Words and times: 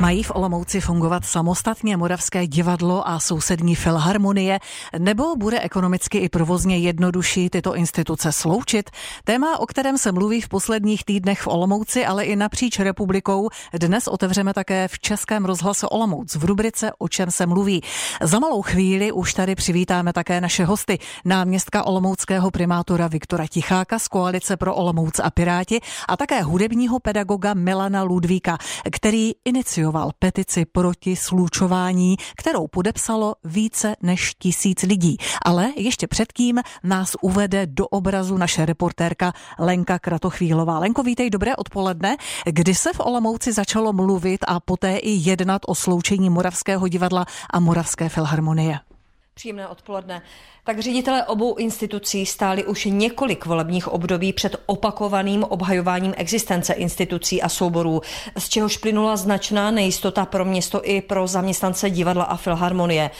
Mají 0.00 0.22
v 0.22 0.32
Olomouci 0.34 0.80
fungovat 0.80 1.24
samostatně 1.24 1.96
Moravské 1.96 2.46
divadlo 2.46 3.08
a 3.08 3.20
sousední 3.20 3.74
filharmonie, 3.74 4.58
nebo 4.98 5.36
bude 5.36 5.60
ekonomicky 5.60 6.18
i 6.18 6.28
provozně 6.28 6.78
jednodušší 6.78 7.50
tyto 7.50 7.74
instituce 7.74 8.32
sloučit? 8.32 8.90
Téma, 9.24 9.58
o 9.58 9.66
kterém 9.66 9.98
se 9.98 10.12
mluví 10.12 10.40
v 10.40 10.48
posledních 10.48 11.04
týdnech 11.04 11.40
v 11.40 11.46
Olomouci, 11.46 12.06
ale 12.06 12.24
i 12.24 12.36
napříč 12.36 12.78
republikou, 12.78 13.48
dnes 13.72 14.08
otevřeme 14.08 14.54
také 14.54 14.88
v 14.88 14.98
Českém 14.98 15.44
rozhlase 15.44 15.86
Olomouc 15.86 16.34
v 16.34 16.44
rubrice 16.44 16.92
O 16.98 17.08
čem 17.08 17.30
se 17.30 17.46
mluví. 17.46 17.82
Za 18.22 18.38
malou 18.38 18.62
chvíli 18.62 19.12
už 19.12 19.34
tady 19.34 19.54
přivítáme 19.54 20.12
také 20.12 20.40
naše 20.40 20.64
hosty, 20.64 20.98
náměstka 21.24 21.86
olomouckého 21.86 22.50
primátora 22.50 23.08
Viktora 23.08 23.46
Ticháka 23.46 23.98
z 23.98 24.08
Koalice 24.08 24.56
pro 24.56 24.74
Olomouc 24.74 25.18
a 25.18 25.30
Piráti 25.30 25.80
a 26.08 26.16
také 26.16 26.42
hudebního 26.42 27.00
pedagoga 27.00 27.54
Milana 27.54 28.02
Ludvíka, 28.02 28.58
který 28.92 29.32
inicioval 29.44 29.83
inicioval 29.84 30.10
petici 30.18 30.64
proti 30.64 31.16
slučování, 31.16 32.16
kterou 32.36 32.66
podepsalo 32.66 33.34
více 33.44 33.96
než 34.02 34.34
tisíc 34.38 34.82
lidí. 34.82 35.16
Ale 35.44 35.72
ještě 35.76 36.06
předtím 36.06 36.60
nás 36.84 37.16
uvede 37.20 37.66
do 37.66 37.86
obrazu 37.88 38.36
naše 38.36 38.66
reportérka 38.66 39.32
Lenka 39.58 39.98
Kratochvílová. 39.98 40.78
Lenko, 40.78 41.02
vítej, 41.02 41.30
dobré 41.30 41.56
odpoledne. 41.56 42.16
Kdy 42.46 42.74
se 42.74 42.92
v 42.92 43.00
Olomouci 43.00 43.52
začalo 43.52 43.92
mluvit 43.92 44.44
a 44.48 44.60
poté 44.60 44.96
i 44.96 45.10
jednat 45.10 45.62
o 45.66 45.74
sloučení 45.74 46.30
Moravského 46.30 46.88
divadla 46.88 47.26
a 47.50 47.60
Moravské 47.60 48.08
filharmonie? 48.08 48.93
Příjemné 49.36 49.68
odpoledne. 49.68 50.22
Tak 50.64 50.78
ředitelé 50.78 51.24
obou 51.24 51.54
institucí 51.54 52.26
stáli 52.26 52.64
už 52.64 52.84
několik 52.84 53.46
volebních 53.46 53.88
období 53.88 54.32
před 54.32 54.56
opakovaným 54.66 55.44
obhajováním 55.44 56.14
existence 56.16 56.72
institucí 56.72 57.42
a 57.42 57.48
souborů, 57.48 58.02
z 58.38 58.48
čehož 58.48 58.76
plynula 58.76 59.16
značná 59.16 59.70
nejistota 59.70 60.26
pro 60.26 60.44
město 60.44 60.80
i 60.84 61.00
pro 61.00 61.26
zaměstnance 61.26 61.90
divadla 61.90 62.24
a 62.24 62.36
filharmonie. 62.36 63.10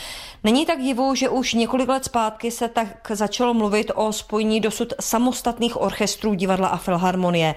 Není 0.44 0.66
tak 0.66 0.82
divu, 0.82 1.14
že 1.14 1.28
už 1.28 1.54
několik 1.54 1.88
let 1.88 2.04
zpátky 2.04 2.50
se 2.50 2.68
tak 2.68 3.10
začalo 3.10 3.54
mluvit 3.54 3.90
o 3.94 4.12
spojení 4.12 4.60
dosud 4.60 4.92
samostatných 5.00 5.80
orchestrů 5.80 6.34
divadla 6.34 6.68
a 6.68 6.76
filharmonie. 6.76 7.54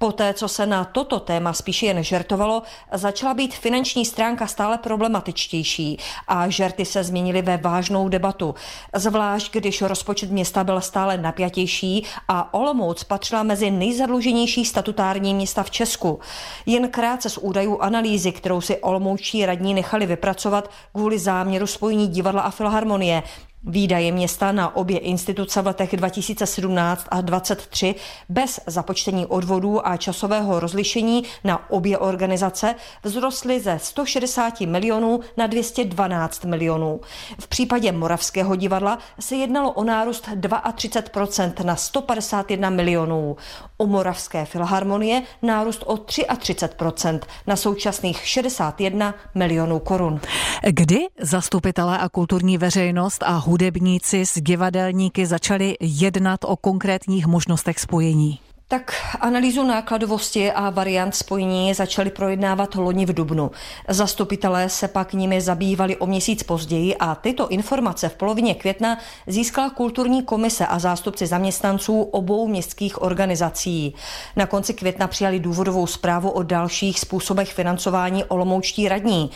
Poté, 0.00 0.34
co 0.34 0.48
se 0.48 0.66
na 0.66 0.84
toto 0.84 1.20
téma 1.20 1.52
spíše 1.52 1.86
jen 1.86 2.04
žertovalo, 2.04 2.62
začala 2.92 3.34
být 3.34 3.54
finanční 3.54 4.04
stránka 4.04 4.46
stále 4.46 4.78
problematičtější 4.78 5.98
a 6.28 6.48
žerty 6.48 6.84
se 6.84 7.04
změnily 7.04 7.42
ve 7.42 7.56
vážnou 7.56 8.08
debatu. 8.08 8.54
Zvlášť, 8.94 9.52
když 9.52 9.82
rozpočet 9.82 10.30
města 10.30 10.64
byl 10.64 10.80
stále 10.80 11.18
napjatější 11.18 12.04
a 12.28 12.54
Olomouc 12.54 13.04
patřila 13.04 13.42
mezi 13.42 13.70
nejzadluženější 13.70 14.64
statutární 14.64 15.34
města 15.34 15.62
v 15.62 15.70
Česku. 15.70 16.20
Jen 16.66 16.88
krátce 16.88 17.30
z 17.30 17.38
údajů 17.38 17.78
analýzy, 17.78 18.32
kterou 18.32 18.60
si 18.60 18.76
Olomoučtí 18.76 19.46
radní 19.46 19.74
nechali 19.74 20.06
vypracovat 20.06 20.70
kvůli 20.92 21.18
záměru 21.18 21.66
spojení 21.66 22.08
divadla 22.08 22.42
a 22.42 22.50
filharmonie, 22.50 23.22
Výdaje 23.64 24.12
města 24.12 24.52
na 24.52 24.76
obě 24.76 24.98
instituce 24.98 25.62
v 25.62 25.66
letech 25.66 25.96
2017 25.96 27.06
a 27.08 27.20
2023 27.20 27.94
bez 28.28 28.60
započtení 28.66 29.26
odvodů 29.26 29.86
a 29.86 29.96
časového 29.96 30.60
rozlišení 30.60 31.24
na 31.44 31.70
obě 31.70 31.98
organizace 31.98 32.74
vzrostly 33.04 33.60
ze 33.60 33.78
160 33.82 34.60
milionů 34.60 35.20
na 35.36 35.46
212 35.46 36.44
milionů. 36.44 37.00
V 37.40 37.48
případě 37.48 37.92
Moravského 37.92 38.56
divadla 38.56 38.98
se 39.20 39.36
jednalo 39.36 39.72
o 39.72 39.84
nárůst 39.84 40.28
32% 40.28 41.64
na 41.64 41.76
151 41.76 42.70
milionů. 42.70 43.36
U 43.78 43.86
Moravské 43.86 44.44
filharmonie 44.44 45.22
nárůst 45.42 45.82
o 45.86 45.94
33% 45.94 47.20
na 47.46 47.56
současných 47.56 48.26
61 48.26 49.14
milionů 49.34 49.78
korun. 49.78 50.20
Kdy 50.68 50.98
zastupitelé 51.20 51.98
a 51.98 52.08
kulturní 52.08 52.58
veřejnost 52.58 53.22
a 53.22 53.47
hudebníci 53.48 54.26
s 54.26 54.40
divadelníky 54.40 55.26
začali 55.26 55.76
jednat 55.80 56.44
o 56.44 56.56
konkrétních 56.56 57.26
možnostech 57.26 57.78
spojení? 57.78 58.38
Tak 58.70 58.92
analýzu 59.20 59.62
nákladovosti 59.64 60.52
a 60.52 60.70
variant 60.70 61.14
spojení 61.14 61.74
začali 61.74 62.10
projednávat 62.10 62.74
loni 62.74 63.06
v 63.06 63.12
Dubnu. 63.12 63.50
Zastupitelé 63.88 64.68
se 64.68 64.88
pak 64.88 65.12
nimi 65.12 65.40
zabývali 65.40 65.96
o 65.96 66.06
měsíc 66.06 66.42
později 66.42 66.96
a 66.96 67.14
tyto 67.14 67.48
informace 67.48 68.08
v 68.08 68.14
polovině 68.14 68.54
května 68.54 68.98
získala 69.26 69.70
kulturní 69.70 70.22
komise 70.22 70.66
a 70.66 70.78
zástupci 70.78 71.26
zaměstnanců 71.26 72.02
obou 72.02 72.48
městských 72.48 73.02
organizací. 73.02 73.94
Na 74.36 74.46
konci 74.46 74.74
května 74.74 75.06
přijali 75.06 75.40
důvodovou 75.40 75.86
zprávu 75.86 76.30
o 76.30 76.42
dalších 76.42 77.00
způsobech 77.00 77.52
financování 77.52 78.24
olomoučtí 78.24 78.88
radní. 78.88 79.30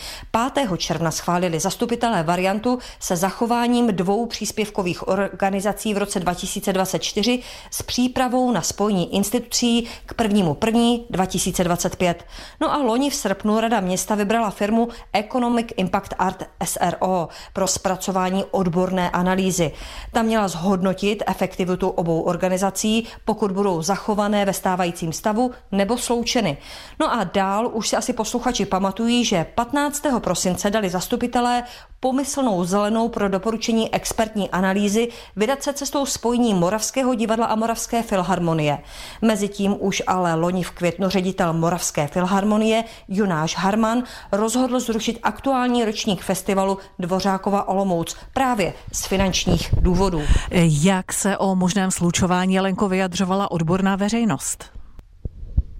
5. 0.53 0.69
června 0.77 1.11
schválili 1.11 1.59
zastupitelé 1.59 2.23
variantu 2.23 2.79
se 2.99 3.15
zachováním 3.15 3.87
dvou 3.87 4.25
příspěvkových 4.25 5.07
organizací 5.07 5.93
v 5.93 5.97
roce 5.97 6.19
2024 6.19 7.39
s 7.71 7.81
přípravou 7.81 8.51
na 8.51 8.61
spojení 8.61 9.22
institucí 9.23 9.87
k 10.05 10.21
1. 10.21 10.55
1. 10.65 10.81
2025. 11.09 12.25
No 12.61 12.73
a 12.73 12.77
loni 12.77 13.09
v 13.09 13.15
srpnu 13.15 13.59
Rada 13.59 13.79
města 13.79 14.15
vybrala 14.15 14.49
firmu 14.49 14.89
Economic 15.13 15.67
Impact 15.77 16.13
Art 16.19 16.43
SRO 16.63 17.27
pro 17.53 17.67
zpracování 17.67 18.43
odborné 18.51 19.09
analýzy. 19.09 19.71
Ta 20.11 20.21
měla 20.21 20.47
zhodnotit 20.47 21.23
efektivitu 21.27 21.89
obou 21.89 22.21
organizací, 22.21 23.07
pokud 23.25 23.51
budou 23.51 23.81
zachované 23.81 24.45
ve 24.45 24.53
stávajícím 24.53 25.13
stavu 25.13 25.51
nebo 25.71 25.97
sloučeny. 25.97 26.57
No 26.99 27.13
a 27.13 27.23
dál 27.23 27.69
už 27.73 27.89
si 27.89 27.95
asi 27.95 28.13
posluchači 28.13 28.65
pamatují, 28.65 29.25
že 29.25 29.45
15. 29.55 30.03
prosince 30.19 30.69
dali 30.69 30.89
zastupitelé 30.89 31.63
pomyslnou 32.03 32.63
zelenou 32.63 33.09
pro 33.09 33.29
doporučení 33.29 33.93
expertní 33.93 34.49
analýzy 34.49 35.07
vydat 35.35 35.63
se 35.63 35.73
cestou 35.73 36.05
spojení 36.05 36.53
Moravského 36.53 37.15
divadla 37.15 37.45
a 37.45 37.55
Moravské 37.55 38.03
filharmonie. 38.03 38.77
Mezitím 39.21 39.75
už 39.79 40.03
ale 40.07 40.35
loni 40.35 40.63
v 40.63 40.71
květnu 40.71 41.09
ředitel 41.09 41.53
Moravské 41.53 42.07
filharmonie 42.07 42.83
Junáš 43.07 43.55
Harman 43.57 44.03
rozhodl 44.31 44.79
zrušit 44.79 45.19
aktuální 45.23 45.85
ročník 45.85 46.21
festivalu 46.21 46.77
Dvořákova 46.99 47.67
Olomouc 47.67 48.15
právě 48.33 48.73
z 48.91 49.05
finančních 49.05 49.69
důvodů. 49.81 50.21
Jak 50.83 51.13
se 51.13 51.37
o 51.37 51.55
možném 51.55 51.91
slučování 51.91 52.59
Lenko 52.59 52.89
vyjadřovala 52.89 53.51
odborná 53.51 53.95
veřejnost? 53.95 54.82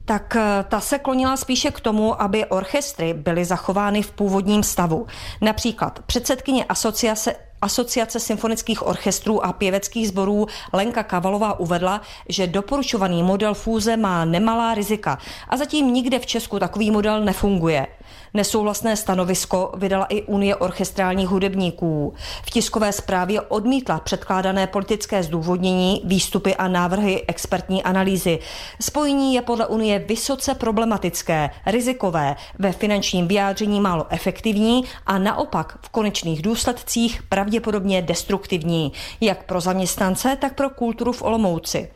Tak 0.05 0.35
eh, 0.35 0.65
ta 0.69 0.79
se 0.79 0.99
klonila 0.99 1.37
spíše 1.37 1.71
k 1.71 1.79
tomu, 1.79 2.21
aby 2.21 2.45
orchestry 2.45 3.13
byly 3.13 3.45
zachovány 3.45 4.01
v 4.01 4.11
původním 4.11 4.63
stavu. 4.63 5.07
Například 5.41 5.99
předsedkyně 6.05 6.65
asociace 6.65 7.35
Asociace 7.63 8.19
symfonických 8.19 8.87
orchestrů 8.87 9.45
a 9.45 9.53
pěveckých 9.53 10.07
sborů 10.07 10.47
Lenka 10.73 11.03
Kavalová 11.03 11.59
uvedla, 11.59 12.01
že 12.29 12.47
doporučovaný 12.47 13.23
model 13.23 13.53
fúze 13.53 13.97
má 13.97 14.25
nemalá 14.25 14.73
rizika 14.73 15.17
a 15.49 15.57
zatím 15.57 15.93
nikde 15.93 16.19
v 16.19 16.25
Česku 16.25 16.59
takový 16.59 16.91
model 16.91 17.23
nefunguje. 17.23 17.87
Nesouhlasné 18.33 18.95
stanovisko 18.95 19.71
vydala 19.77 20.05
i 20.05 20.21
Unie 20.21 20.55
orchestrálních 20.55 21.27
hudebníků. 21.27 22.13
V 22.45 22.49
tiskové 22.49 22.93
zprávě 22.93 23.41
odmítla 23.41 23.99
předkládané 23.99 24.67
politické 24.67 25.23
zdůvodnění, 25.23 26.01
výstupy 26.05 26.55
a 26.55 26.67
návrhy 26.67 27.23
expertní 27.27 27.83
analýzy. 27.83 28.39
Spojení 28.81 29.33
je 29.33 29.41
podle 29.41 29.67
Unie 29.67 29.99
vysoce 29.99 30.55
problematické, 30.55 31.49
rizikové, 31.65 32.35
ve 32.59 32.71
finančním 32.71 33.27
vyjádření 33.27 33.81
málo 33.81 34.05
efektivní 34.09 34.83
a 35.05 35.17
naopak 35.17 35.77
v 35.81 35.89
konečných 35.89 36.41
důsledcích 36.41 37.23
pravděpodobně 37.29 38.01
destruktivní, 38.01 38.91
jak 39.21 39.43
pro 39.43 39.61
zaměstnance, 39.61 40.37
tak 40.41 40.55
pro 40.55 40.69
kulturu 40.69 41.11
v 41.11 41.21
Olomouci. 41.21 41.89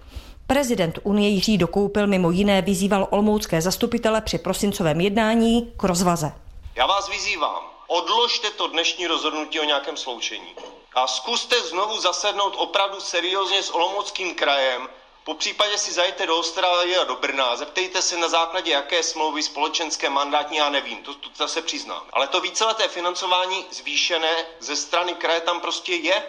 Prezident 0.47 0.99
Unie 1.03 1.29
Jiří 1.29 1.57
Dokoupil 1.57 2.07
mimo 2.07 2.31
jiné 2.31 2.61
vyzýval 2.61 3.07
olomoucké 3.09 3.61
zastupitele 3.61 4.21
při 4.21 4.37
prosincovém 4.37 5.01
jednání 5.01 5.73
k 5.77 5.83
rozvaze. 5.83 6.31
Já 6.75 6.85
vás 6.85 7.09
vyzývám, 7.09 7.63
odložte 7.87 8.51
to 8.51 8.67
dnešní 8.67 9.07
rozhodnutí 9.07 9.59
o 9.59 9.63
nějakém 9.63 9.97
sloučení 9.97 10.47
a 10.95 11.07
zkuste 11.07 11.61
znovu 11.61 12.01
zasednout 12.01 12.55
opravdu 12.57 12.99
seriózně 12.99 13.63
s 13.63 13.75
Olomouckým 13.75 14.35
krajem, 14.35 14.87
po 15.23 15.33
případě 15.33 15.77
si 15.77 15.93
zajďte 15.93 16.25
do 16.27 16.39
Ostravy 16.39 16.97
a 16.97 17.03
do 17.03 17.15
Brna, 17.15 17.55
zeptejte 17.55 18.01
se 18.01 18.17
na 18.17 18.29
základě 18.29 18.71
jaké 18.71 19.03
smlouvy 19.03 19.43
společenské 19.43 20.09
mandátní, 20.09 20.57
já 20.57 20.69
nevím, 20.69 20.97
to, 20.97 21.13
to, 21.13 21.29
to 21.37 21.47
se 21.47 21.61
přiznám. 21.61 22.03
Ale 22.13 22.27
to 22.27 22.41
víceleté 22.41 22.87
financování 22.87 23.65
zvýšené 23.71 24.35
ze 24.59 24.75
strany 24.75 25.13
kraje 25.13 25.41
tam 25.41 25.59
prostě 25.59 25.95
je. 25.95 26.23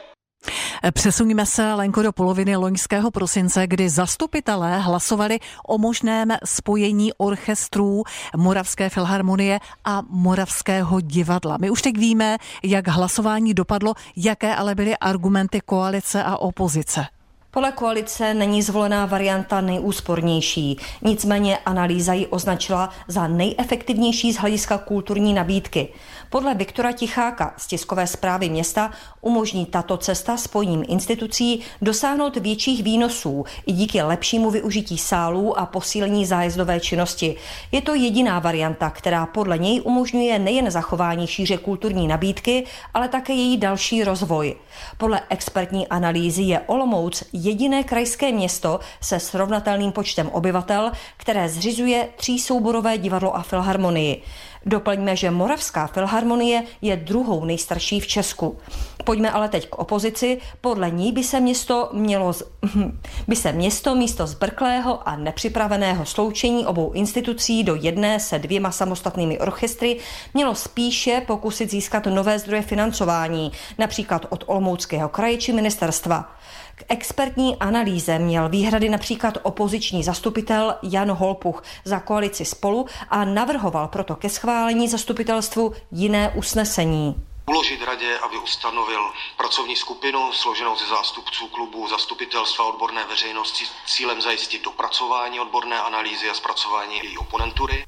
Přesuníme 0.92 1.46
se, 1.46 1.74
Lenko, 1.74 2.02
do 2.02 2.12
poloviny 2.12 2.56
loňského 2.56 3.10
prosince, 3.10 3.66
kdy 3.66 3.88
zastupitelé 3.88 4.78
hlasovali 4.78 5.38
o 5.66 5.78
možném 5.78 6.28
spojení 6.44 7.12
orchestrů 7.12 8.02
Moravské 8.36 8.88
filharmonie 8.88 9.60
a 9.84 10.02
Moravského 10.08 11.00
divadla. 11.00 11.56
My 11.60 11.70
už 11.70 11.82
teď 11.82 11.98
víme, 11.98 12.36
jak 12.62 12.88
hlasování 12.88 13.54
dopadlo, 13.54 13.94
jaké 14.16 14.56
ale 14.56 14.74
byly 14.74 14.96
argumenty 14.96 15.60
koalice 15.60 16.22
a 16.22 16.36
opozice. 16.36 17.06
Podle 17.50 17.72
koalice 17.72 18.34
není 18.34 18.62
zvolená 18.62 19.06
varianta 19.06 19.60
nejúspornější, 19.60 20.78
nicméně 21.02 21.58
analýza 21.58 22.12
ji 22.12 22.26
označila 22.26 22.90
za 23.08 23.28
nejefektivnější 23.28 24.32
z 24.32 24.36
hlediska 24.36 24.78
kulturní 24.78 25.34
nabídky. 25.34 25.88
Podle 26.30 26.54
Viktora 26.54 26.92
Ticháka 26.92 27.54
z 27.56 27.66
tiskové 27.66 28.06
zprávy 28.06 28.48
města 28.48 28.90
umožní 29.20 29.66
tato 29.66 29.96
cesta 29.96 30.36
spojením 30.36 30.84
institucí 30.88 31.60
dosáhnout 31.82 32.36
větších 32.36 32.82
výnosů 32.82 33.44
i 33.66 33.72
díky 33.72 34.02
lepšímu 34.02 34.50
využití 34.50 34.98
sálů 34.98 35.58
a 35.58 35.66
posílení 35.66 36.26
zájezdové 36.26 36.80
činnosti. 36.80 37.36
Je 37.72 37.82
to 37.82 37.94
jediná 37.94 38.38
varianta, 38.38 38.90
která 38.90 39.26
podle 39.26 39.58
něj 39.58 39.80
umožňuje 39.84 40.38
nejen 40.38 40.70
zachování 40.70 41.26
šíře 41.26 41.56
kulturní 41.56 42.08
nabídky, 42.08 42.64
ale 42.94 43.08
také 43.08 43.32
její 43.32 43.56
další 43.56 44.04
rozvoj. 44.04 44.56
Podle 44.98 45.20
expertní 45.28 45.88
analýzy 45.88 46.42
je 46.42 46.60
Olomouc 46.60 47.24
jediné 47.32 47.84
krajské 47.84 48.32
město 48.32 48.80
se 49.00 49.20
srovnatelným 49.20 49.92
počtem 49.92 50.28
obyvatel, 50.28 50.92
které 51.16 51.48
zřizuje 51.48 52.08
třísouborové 52.16 52.98
divadlo 52.98 53.36
a 53.36 53.42
filharmonii. 53.42 54.22
Doplňme, 54.66 55.16
že 55.16 55.30
Moravská 55.30 55.86
filharmonie 55.86 56.62
je 56.82 56.96
druhou 56.96 57.44
nejstarší 57.44 58.00
v 58.00 58.06
Česku. 58.06 58.58
Pojďme 59.04 59.30
ale 59.30 59.48
teď 59.48 59.68
k 59.68 59.78
opozici. 59.78 60.40
Podle 60.60 60.90
ní 60.90 61.12
by 61.12 61.24
se 61.24 61.40
město 61.40 61.90
mělo 61.92 62.32
z... 62.32 62.42
by 63.28 63.36
se 63.36 63.52
město 63.52 63.94
místo 63.94 64.26
zbrklého 64.26 65.08
a 65.08 65.16
nepřipraveného 65.16 66.04
sloučení 66.04 66.66
obou 66.66 66.92
institucí 66.92 67.64
do 67.64 67.74
jedné 67.74 68.20
se 68.20 68.38
dvěma 68.38 68.70
samostatnými 68.70 69.38
orchestry 69.38 69.96
mělo 70.34 70.54
spíše 70.54 71.22
pokusit 71.26 71.70
získat 71.70 72.06
nové 72.06 72.38
zdroje 72.38 72.62
financování, 72.62 73.52
například 73.78 74.26
od 74.28 74.44
Olomouckého 74.46 75.08
kraje 75.08 75.36
či 75.36 75.52
ministerstva. 75.52 76.36
K 76.78 76.84
expertní 76.88 77.56
analýze 77.56 78.18
měl 78.18 78.48
výhrady 78.48 78.88
například 78.88 79.38
opoziční 79.42 80.02
zastupitel 80.02 80.74
Jan 80.82 81.10
Holpuch 81.10 81.62
za 81.84 82.00
koalici 82.00 82.44
spolu 82.44 82.86
a 83.10 83.24
navrhoval 83.24 83.88
proto 83.88 84.16
ke 84.16 84.28
schválení 84.28 84.88
zastupitelstvu 84.88 85.72
jiné 85.92 86.32
usnesení 86.36 87.28
uložit 87.48 87.82
radě, 87.82 88.18
aby 88.18 88.38
ustanovil 88.38 89.00
pracovní 89.36 89.76
skupinu 89.76 90.32
složenou 90.32 90.76
ze 90.76 90.86
zástupců 90.86 91.48
klubu 91.48 91.88
zastupitelstva 91.88 92.64
odborné 92.64 93.04
veřejnosti 93.04 93.64
s 93.64 93.94
cílem 93.94 94.20
zajistit 94.20 94.64
dopracování 94.64 95.40
odborné 95.40 95.80
analýzy 95.80 96.30
a 96.30 96.34
zpracování 96.34 96.96
její 97.02 97.18
oponentury. 97.18 97.84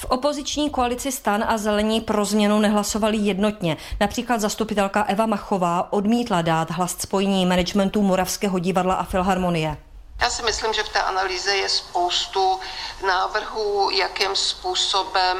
V 0.00 0.04
opoziční 0.04 0.70
koalici 0.70 1.12
stan 1.12 1.44
a 1.48 1.58
zelení 1.58 2.00
pro 2.00 2.24
změnu 2.24 2.58
nehlasovali 2.58 3.16
jednotně. 3.16 3.76
Například 4.00 4.40
zastupitelka 4.40 5.02
Eva 5.02 5.26
Machová 5.26 5.92
odmítla 5.92 6.42
dát 6.42 6.70
hlas 6.70 6.96
spojení 6.98 7.46
managementu 7.46 8.02
Moravského 8.02 8.58
divadla 8.58 8.94
a 8.94 9.04
Filharmonie. 9.04 9.76
Já 10.20 10.30
si 10.30 10.42
myslím, 10.42 10.72
že 10.72 10.82
v 10.82 10.88
té 10.88 11.02
analýze 11.02 11.56
je 11.56 11.68
spoustu 11.68 12.60
návrhů, 13.06 13.90
jakým 13.90 14.36
způsobem 14.36 15.38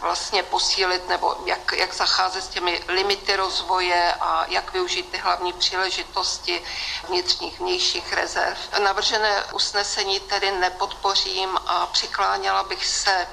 vlastně 0.00 0.42
posílit 0.42 1.08
nebo 1.08 1.34
jak, 1.46 1.72
jak 1.78 1.94
zacházet 1.94 2.44
s 2.44 2.48
těmi 2.48 2.80
limity 2.88 3.36
rozvoje 3.36 4.12
a 4.20 4.46
jak 4.48 4.72
využít 4.72 5.08
ty 5.08 5.18
hlavní 5.18 5.52
příležitosti 5.52 6.62
vnitřních 7.08 7.60
vnějších 7.60 8.12
rezerv. 8.12 8.58
Navržené 8.84 9.44
usnesení 9.54 10.20
tedy 10.20 10.50
nepodpořím 10.50 11.48
a 11.66 11.86
přikláněla 11.86 12.62
bych 12.62 12.86
se 12.86 13.26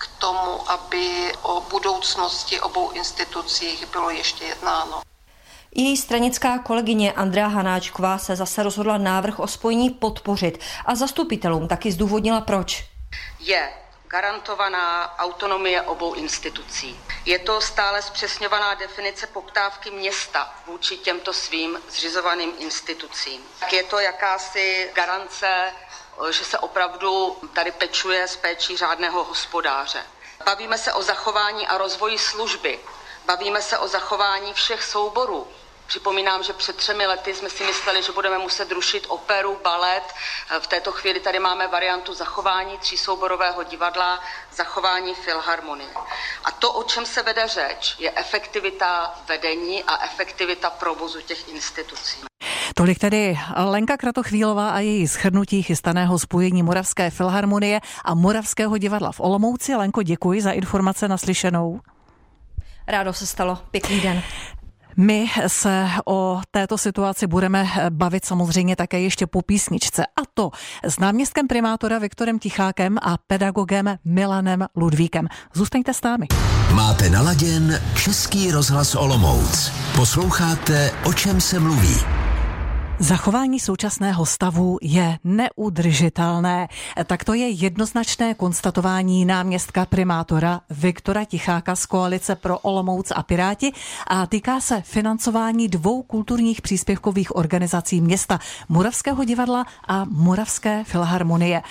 k 0.00 0.06
tomu, 0.18 0.70
aby 0.70 1.32
o 1.42 1.60
budoucnosti 1.60 2.60
obou 2.60 2.90
institucích 2.90 3.86
bylo 3.86 4.10
ještě 4.10 4.44
jednáno. 4.44 5.02
Její 5.74 5.96
stranická 5.96 6.58
kolegyně 6.58 7.12
Andrea 7.12 7.46
Hanáčková 7.46 8.18
se 8.18 8.36
zase 8.36 8.62
rozhodla 8.62 8.98
návrh 8.98 9.38
o 9.38 9.46
spojení 9.46 9.90
podpořit 9.90 10.60
a 10.86 10.94
zastupitelům 10.94 11.68
taky 11.68 11.92
zdůvodnila 11.92 12.40
proč. 12.40 12.84
Je 13.40 13.72
garantovaná 14.08 15.18
autonomie 15.18 15.82
obou 15.82 16.14
institucí. 16.14 17.00
Je 17.24 17.38
to 17.38 17.60
stále 17.60 18.02
zpřesňovaná 18.02 18.74
definice 18.74 19.26
poptávky 19.26 19.90
města 19.90 20.54
vůči 20.66 20.96
těmto 20.96 21.32
svým 21.32 21.78
zřizovaným 21.90 22.52
institucím. 22.58 23.40
Je 23.72 23.82
to 23.82 23.98
jakási 23.98 24.90
garance 24.94 25.72
že 26.30 26.44
se 26.44 26.58
opravdu 26.58 27.36
tady 27.54 27.72
pečuje 27.72 28.28
s 28.28 28.36
péčí 28.36 28.76
řádného 28.76 29.24
hospodáře. 29.24 30.06
Bavíme 30.44 30.78
se 30.78 30.92
o 30.92 31.02
zachování 31.02 31.66
a 31.66 31.78
rozvoji 31.78 32.18
služby. 32.18 32.80
Bavíme 33.24 33.62
se 33.62 33.78
o 33.78 33.88
zachování 33.88 34.54
všech 34.54 34.82
souborů. 34.84 35.48
Připomínám, 35.86 36.42
že 36.42 36.52
před 36.52 36.76
třemi 36.76 37.06
lety 37.06 37.34
jsme 37.34 37.50
si 37.50 37.64
mysleli, 37.64 38.02
že 38.02 38.12
budeme 38.12 38.38
muset 38.38 38.72
rušit 38.72 39.04
operu, 39.08 39.60
balet. 39.62 40.02
V 40.60 40.66
této 40.66 40.92
chvíli 40.92 41.20
tady 41.20 41.38
máme 41.38 41.66
variantu 41.68 42.14
zachování 42.14 42.78
třísouborového 42.78 43.62
divadla, 43.62 44.24
zachování 44.52 45.14
filharmonie. 45.14 45.90
A 46.44 46.50
to, 46.50 46.72
o 46.72 46.84
čem 46.84 47.06
se 47.06 47.22
vede 47.22 47.48
řeč, 47.48 47.94
je 47.98 48.12
efektivita 48.16 49.14
vedení 49.26 49.84
a 49.84 50.04
efektivita 50.04 50.70
provozu 50.70 51.20
těch 51.20 51.48
institucí. 51.48 52.29
Tolik 52.74 52.98
tedy 52.98 53.38
Lenka 53.56 53.96
Kratochvílová 53.96 54.70
a 54.70 54.78
její 54.78 55.08
schrnutí 55.08 55.62
chystaného 55.62 56.18
spojení 56.18 56.62
Moravské 56.62 57.10
filharmonie 57.10 57.80
a 58.04 58.14
Moravského 58.14 58.78
divadla 58.78 59.12
v 59.12 59.20
Olomouci. 59.20 59.74
Lenko, 59.74 60.02
děkuji 60.02 60.42
za 60.42 60.50
informace 60.50 61.08
naslyšenou. 61.08 61.80
Rádo 62.88 63.12
se 63.12 63.26
stalo. 63.26 63.58
Pěkný 63.70 64.00
den. 64.00 64.22
My 64.96 65.26
se 65.46 65.88
o 66.06 66.40
této 66.50 66.78
situaci 66.78 67.26
budeme 67.26 67.66
bavit 67.90 68.24
samozřejmě 68.24 68.76
také 68.76 69.00
ještě 69.00 69.26
po 69.26 69.42
písničce. 69.42 70.06
A 70.06 70.20
to 70.34 70.50
s 70.84 70.98
náměstkem 70.98 71.48
primátora 71.48 71.98
Viktorem 71.98 72.38
Tichákem 72.38 72.98
a 73.02 73.16
pedagogem 73.26 73.96
Milanem 74.04 74.66
Ludvíkem. 74.76 75.28
Zůstaňte 75.54 75.94
s 75.94 76.02
námi. 76.02 76.26
Máte 76.74 77.10
naladěn 77.10 77.80
Český 78.04 78.50
rozhlas 78.50 78.94
Olomouc. 78.94 79.72
Posloucháte, 79.96 80.92
o 81.04 81.12
čem 81.12 81.40
se 81.40 81.60
mluví. 81.60 81.96
Zachování 83.02 83.60
současného 83.60 84.26
stavu 84.26 84.78
je 84.82 85.18
neudržitelné. 85.24 86.68
Tak 87.06 87.24
to 87.24 87.34
je 87.34 87.48
jednoznačné 87.48 88.34
konstatování 88.34 89.24
náměstka 89.24 89.86
primátora 89.86 90.60
Viktora 90.70 91.24
Ticháka 91.24 91.76
z 91.76 91.86
koalice 91.86 92.36
pro 92.36 92.58
Olomouc 92.58 93.12
a 93.16 93.22
Piráti 93.22 93.72
a 94.06 94.26
týká 94.26 94.60
se 94.60 94.80
financování 94.80 95.68
dvou 95.68 96.02
kulturních 96.02 96.62
příspěvkových 96.62 97.36
organizací 97.36 98.00
města 98.00 98.38
Moravského 98.68 99.24
divadla 99.24 99.66
a 99.88 100.04
Moravské 100.04 100.84
filharmonie. 100.84 101.62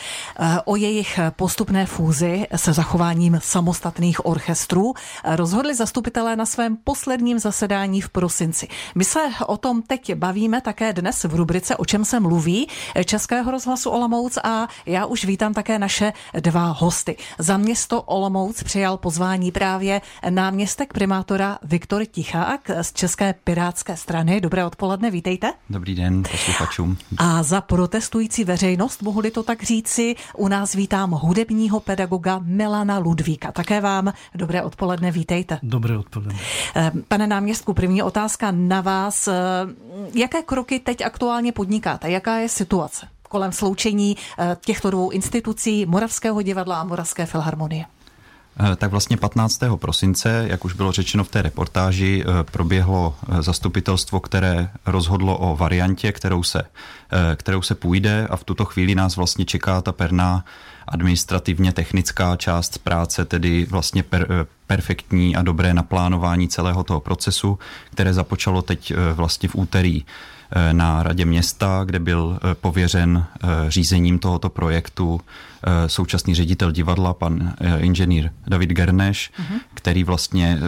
O 0.66 0.76
jejich 0.76 1.20
postupné 1.30 1.86
fúzi 1.86 2.48
se 2.56 2.74
zachováním 2.74 3.40
samostatných 3.44 4.26
orchestrů 4.26 4.94
rozhodli 5.26 5.76
zastupitelé 5.76 6.36
na 6.36 6.46
svém 6.46 6.78
posledním 6.78 7.40
zasedání 7.40 8.02
v 8.02 8.10
prosinci. 8.10 8.68
My 8.96 9.04
se 9.04 9.20
o 9.48 9.58
tom 9.58 9.82
teď 9.82 10.14
bavíme 10.14 10.62
také 10.62 10.94
dnes 10.94 11.19
v 11.24 11.36
rubrice 11.36 11.76
O 11.76 11.86
čem 11.86 12.06
se 12.06 12.20
mluví 12.20 12.68
Českého 13.06 13.52
rozhlasu 13.52 13.90
Olomouc 13.90 14.38
a 14.44 14.68
já 14.86 15.06
už 15.06 15.26
vítám 15.26 15.54
také 15.54 15.80
naše 15.80 16.14
dva 16.40 16.66
hosty. 16.72 17.18
Za 17.38 17.58
město 17.58 18.02
Olomouc 18.02 18.64
přijal 18.64 18.98
pozvání 18.98 19.52
právě 19.52 20.02
náměstek 20.30 20.94
primátora 20.94 21.60
Viktor 21.64 22.06
Tichák 22.06 22.72
z 22.82 22.94
České 22.94 23.34
pirátské 23.44 23.98
strany. 23.98 24.42
Dobré 24.42 24.66
odpoledne, 24.66 25.12
vítejte. 25.12 25.54
Dobrý 25.70 25.96
den 25.96 26.24
posluchačům. 26.32 26.98
A 27.18 27.44
za 27.44 27.62
protestující 27.62 28.44
veřejnost, 28.44 29.02
mohu 29.02 29.22
to 29.32 29.44
tak 29.44 29.64
říci, 29.64 30.16
u 30.38 30.48
nás 30.48 30.74
vítám 30.74 31.12
hudebního 31.12 31.80
pedagoga 31.80 32.40
Milana 32.44 32.98
Ludvíka. 32.98 33.52
Také 33.52 33.82
vám 33.82 34.14
dobré 34.36 34.62
odpoledne, 34.64 35.12
vítejte. 35.12 35.60
Dobré 35.64 35.98
odpoledne. 35.98 36.36
Eh, 36.76 36.92
pane 37.08 37.28
náměstku, 37.28 37.74
první 37.74 38.04
otázka 38.04 38.52
na 38.52 38.82
vás. 38.82 39.28
Eh, 39.28 39.34
jaké 40.14 40.42
kroky 40.42 40.80
teď 40.80 41.02
aktuálně 41.10 41.52
podnikáte? 41.52 42.12
Jaká 42.12 42.36
je 42.36 42.50
situace 42.50 43.08
kolem 43.30 43.52
sloučení 43.52 44.18
eh, 44.18 44.58
těchto 44.66 44.92
dvou 44.92 45.10
institucí 45.10 45.86
Moravského 45.86 46.42
divadla 46.42 46.82
a 46.82 46.84
Moravské 46.84 47.26
filharmonie? 47.26 47.86
Eh, 48.60 48.76
tak 48.76 48.92
vlastně 48.92 49.18
15. 49.18 49.60
prosince, 49.76 50.46
jak 50.50 50.66
už 50.66 50.74
bylo 50.74 50.92
řečeno 50.92 51.24
v 51.24 51.30
té 51.30 51.42
reportáži, 51.42 52.24
eh, 52.24 52.44
proběhlo 52.44 53.16
zastupitelstvo, 53.40 54.20
které 54.20 54.70
rozhodlo 54.86 55.38
o 55.38 55.56
variantě, 55.56 56.12
kterou 56.12 56.44
se, 56.44 56.62
kterou 57.36 57.62
se 57.62 57.76
půjde 57.76 58.28
a 58.30 58.36
v 58.36 58.44
tuto 58.44 58.66
chvíli 58.66 58.96
nás 58.96 59.16
vlastně 59.16 59.46
čeká 59.46 59.82
ta 59.82 59.92
perná 59.92 60.46
administrativně 60.88 61.74
technická 61.74 62.36
část 62.36 62.78
práce, 62.78 63.26
tedy 63.26 63.66
vlastně 63.66 64.04
per, 64.04 64.48
perfektní 64.68 65.36
a 65.36 65.42
dobré 65.42 65.74
naplánování 65.74 66.48
celého 66.48 66.84
toho 66.84 67.00
procesu, 67.00 67.60
které 67.92 68.14
započalo 68.14 68.62
teď 68.62 68.94
vlastně 69.14 69.50
v 69.50 69.56
úterý 69.56 70.06
na 70.72 71.04
radě 71.04 71.26
města, 71.26 71.82
kde 71.86 72.00
byl 72.00 72.40
eh, 72.42 72.56
pověřen 72.56 73.26
eh, 73.44 73.48
řízením 73.68 74.20
tohoto 74.20 74.50
projektu 74.50 75.22
současný 75.88 76.36
ředitel 76.36 76.72
divadla, 76.72 77.14
pan 77.14 77.54
inženýr 77.78 78.30
David 78.48 78.70
Gerneš, 78.70 79.32
uh-huh. 79.40 79.60
který 79.74 80.04
vlastně 80.04 80.60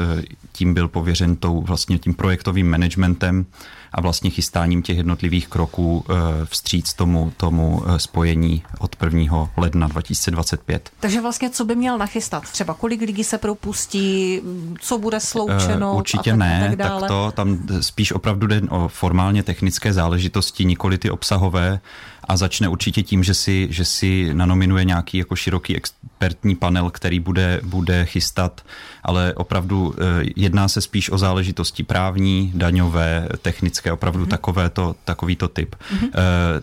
tím 0.51 0.73
byl 0.73 0.87
pověřen 0.87 1.35
tou, 1.35 1.61
vlastně 1.61 1.99
tím 1.99 2.13
projektovým 2.13 2.69
managementem 2.69 3.45
a 3.93 4.01
vlastně 4.01 4.29
chystáním 4.29 4.81
těch 4.81 4.97
jednotlivých 4.97 5.47
kroků 5.47 6.05
vstříc 6.45 6.93
tomu, 6.93 7.33
tomu 7.37 7.83
spojení 7.97 8.63
od 8.79 8.95
1. 9.03 9.49
ledna 9.57 9.87
2025. 9.87 10.89
Takže 10.99 11.21
vlastně 11.21 11.49
co 11.49 11.65
by 11.65 11.75
měl 11.75 11.97
nachystat? 11.97 12.43
Třeba 12.51 12.73
kolik 12.73 13.01
lidí 13.01 13.23
se 13.23 13.37
propustí, 13.37 14.41
co 14.79 14.97
bude 14.97 15.19
sloučeno? 15.19 15.95
Určitě 15.95 16.31
a 16.31 16.33
tak, 16.33 16.39
ne, 16.39 16.65
a 16.65 16.69
tak, 16.69 16.75
dále. 16.75 17.01
tak 17.01 17.07
to 17.07 17.31
tam 17.35 17.57
spíš 17.81 18.11
opravdu 18.11 18.47
jde 18.47 18.61
o 18.69 18.87
formálně 18.87 19.43
technické 19.43 19.93
záležitosti, 19.93 20.65
nikoli 20.65 20.97
ty 20.97 21.11
obsahové 21.11 21.79
a 22.23 22.37
začne 22.37 22.67
určitě 22.67 23.03
tím, 23.03 23.23
že 23.23 23.33
si, 23.33 23.67
že 23.71 23.85
si 23.85 24.33
nanominuje 24.33 24.85
nějaký 24.85 25.17
jako 25.17 25.35
široký 25.35 25.75
expertní 26.21 26.55
panel, 26.55 26.89
který 26.89 27.19
bude, 27.19 27.61
bude 27.63 28.05
chystat, 28.05 28.61
ale 29.03 29.33
opravdu 29.33 29.95
eh, 29.97 30.29
jedná 30.35 30.67
se 30.67 30.81
spíš 30.81 31.09
o 31.09 31.17
záležitosti 31.17 31.83
právní, 31.83 32.51
daňové, 32.55 33.29
technické, 33.41 33.91
opravdu 33.91 34.25
mm-hmm. 34.25 34.29
takovéto, 34.29 34.95
takovýto 35.05 35.47
typ. 35.47 35.75
Mm-hmm. 35.75 36.09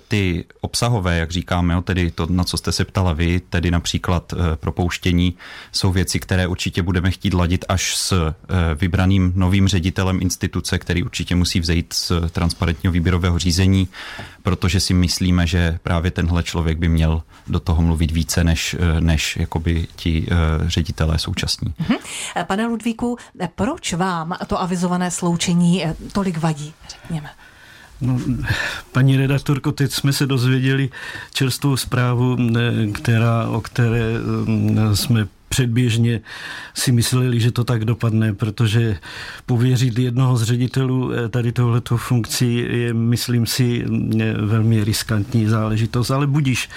Ty 0.08 0.44
obsahové, 0.60 1.18
jak 1.18 1.30
říkáme, 1.30 1.74
jo, 1.74 1.82
tedy 1.82 2.10
to, 2.10 2.26
na 2.30 2.44
co 2.44 2.56
jste 2.56 2.72
se 2.72 2.84
ptala 2.84 3.12
vy, 3.12 3.40
tedy 3.40 3.70
například 3.70 4.32
eh, 4.32 4.56
propouštění, 4.56 5.34
jsou 5.72 5.92
věci, 5.92 6.20
které 6.20 6.46
určitě 6.46 6.82
budeme 6.82 7.10
chtít 7.10 7.34
ladit 7.34 7.64
až 7.68 7.96
s 7.96 8.34
vybraným 8.74 9.32
novým 9.36 9.68
ředitelem 9.68 10.18
instituce, 10.22 10.78
který 10.78 11.02
určitě 11.02 11.34
musí 11.34 11.60
vzejít 11.60 11.92
z 11.92 12.12
transparentního 12.30 12.92
výběrového 12.92 13.38
řízení, 13.38 13.88
protože 14.42 14.80
si 14.80 14.94
myslíme, 14.94 15.46
že 15.46 15.78
právě 15.82 16.10
tenhle 16.10 16.42
člověk 16.42 16.78
by 16.78 16.88
měl 16.88 17.22
do 17.46 17.60
toho 17.60 17.82
mluvit 17.82 18.10
více 18.10 18.44
než, 18.44 18.76
než 19.00 19.38
jakoby 19.48 19.86
ti 19.96 20.26
uh, 20.30 20.68
ředitelé 20.68 21.18
současní. 21.18 21.74
Mhm. 21.78 21.96
Pane 22.46 22.66
Ludvíku, 22.66 23.16
proč 23.54 23.92
vám 23.92 24.36
to 24.46 24.60
avizované 24.60 25.10
sloučení 25.10 25.84
eh, 25.84 25.94
tolik 26.12 26.38
vadí, 26.38 26.72
řekněme? 26.88 27.30
No, 28.00 28.20
paní 28.92 29.16
redaktorko, 29.16 29.72
teď 29.72 29.92
jsme 29.92 30.12
se 30.12 30.26
dozvěděli 30.26 30.90
čerstvou 31.32 31.76
zprávu, 31.76 32.36
eh, 32.36 32.86
která, 32.92 33.48
o 33.48 33.60
které 33.60 34.12
jsme 34.94 35.26
předběžně 35.48 36.20
si 36.74 36.92
mysleli, 36.92 37.40
že 37.40 37.52
to 37.52 37.64
tak 37.64 37.84
dopadne, 37.84 38.34
protože 38.34 38.98
pověřit 39.46 39.98
jednoho 39.98 40.36
z 40.36 40.42
ředitelů 40.42 41.10
tady 41.30 41.52
tohleto 41.52 41.96
funkcí 41.96 42.56
je, 42.56 42.94
myslím 42.94 43.46
si, 43.46 43.84
velmi 44.44 44.84
riskantní 44.84 45.46
záležitost, 45.46 46.10
ale 46.10 46.26
budíš 46.26 46.68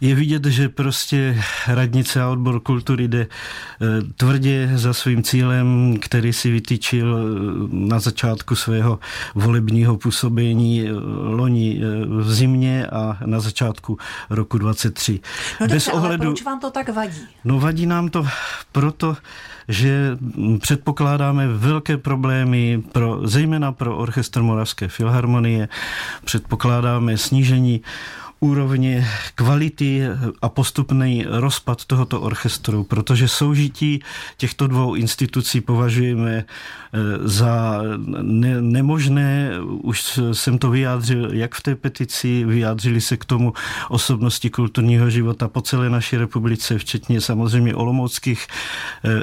je 0.00 0.14
vidět, 0.14 0.44
že 0.44 0.68
prostě 0.68 1.42
radnice 1.68 2.22
a 2.22 2.28
odbor 2.28 2.60
kultury 2.60 3.08
jde 3.08 3.20
eh, 3.20 3.86
tvrdě 4.16 4.70
za 4.74 4.92
svým 4.92 5.22
cílem, 5.22 5.96
který 6.00 6.32
si 6.32 6.50
vytýčil 6.50 7.18
eh, 7.18 7.68
na 7.70 7.98
začátku 7.98 8.54
svého 8.54 8.98
volebního 9.34 9.96
působení 9.96 10.82
eh, 10.82 10.92
loni 11.22 11.80
v 12.06 12.32
zimě 12.32 12.86
a 12.86 13.18
na 13.26 13.40
začátku 13.40 13.98
roku 14.30 14.58
23. 14.58 15.20
No 15.60 15.66
Bez 15.66 15.84
dobře, 15.84 15.92
ohledu... 15.92 16.22
ale 16.22 16.30
proč 16.30 16.42
vám 16.42 16.60
to 16.60 16.70
tak 16.70 16.88
vadí? 16.88 17.20
No 17.44 17.60
vadí 17.60 17.86
nám 17.86 18.08
to 18.08 18.26
proto, 18.72 19.16
že 19.68 20.16
předpokládáme 20.60 21.48
velké 21.48 21.96
problémy 21.96 22.82
pro, 22.92 23.20
zejména 23.24 23.72
pro 23.72 23.96
orchestr 23.96 24.42
Moravské 24.42 24.88
filharmonie, 24.88 25.68
předpokládáme 26.24 27.16
snížení 27.16 27.82
úrovni 28.40 29.04
kvality 29.34 30.02
a 30.42 30.48
postupný 30.48 31.24
rozpad 31.28 31.84
tohoto 31.84 32.20
orchestru, 32.20 32.84
protože 32.84 33.28
soužití 33.28 34.00
těchto 34.36 34.66
dvou 34.66 34.94
institucí 34.94 35.60
považujeme 35.60 36.44
eh, 36.44 36.98
za 37.28 37.82
ne- 38.22 38.62
nemožné. 38.62 39.50
Už 39.82 40.20
jsem 40.32 40.58
to 40.58 40.70
vyjádřil 40.70 41.28
jak 41.32 41.54
v 41.54 41.62
té 41.62 41.74
petici, 41.74 42.44
vyjádřili 42.44 43.00
se 43.00 43.16
k 43.16 43.24
tomu 43.24 43.52
osobnosti 43.88 44.50
kulturního 44.50 45.10
života 45.10 45.48
po 45.48 45.60
celé 45.60 45.90
naší 45.90 46.16
republice, 46.16 46.78
včetně 46.78 47.20
samozřejmě 47.20 47.74
olomouckých, 47.74 48.46
eh, 49.04 49.22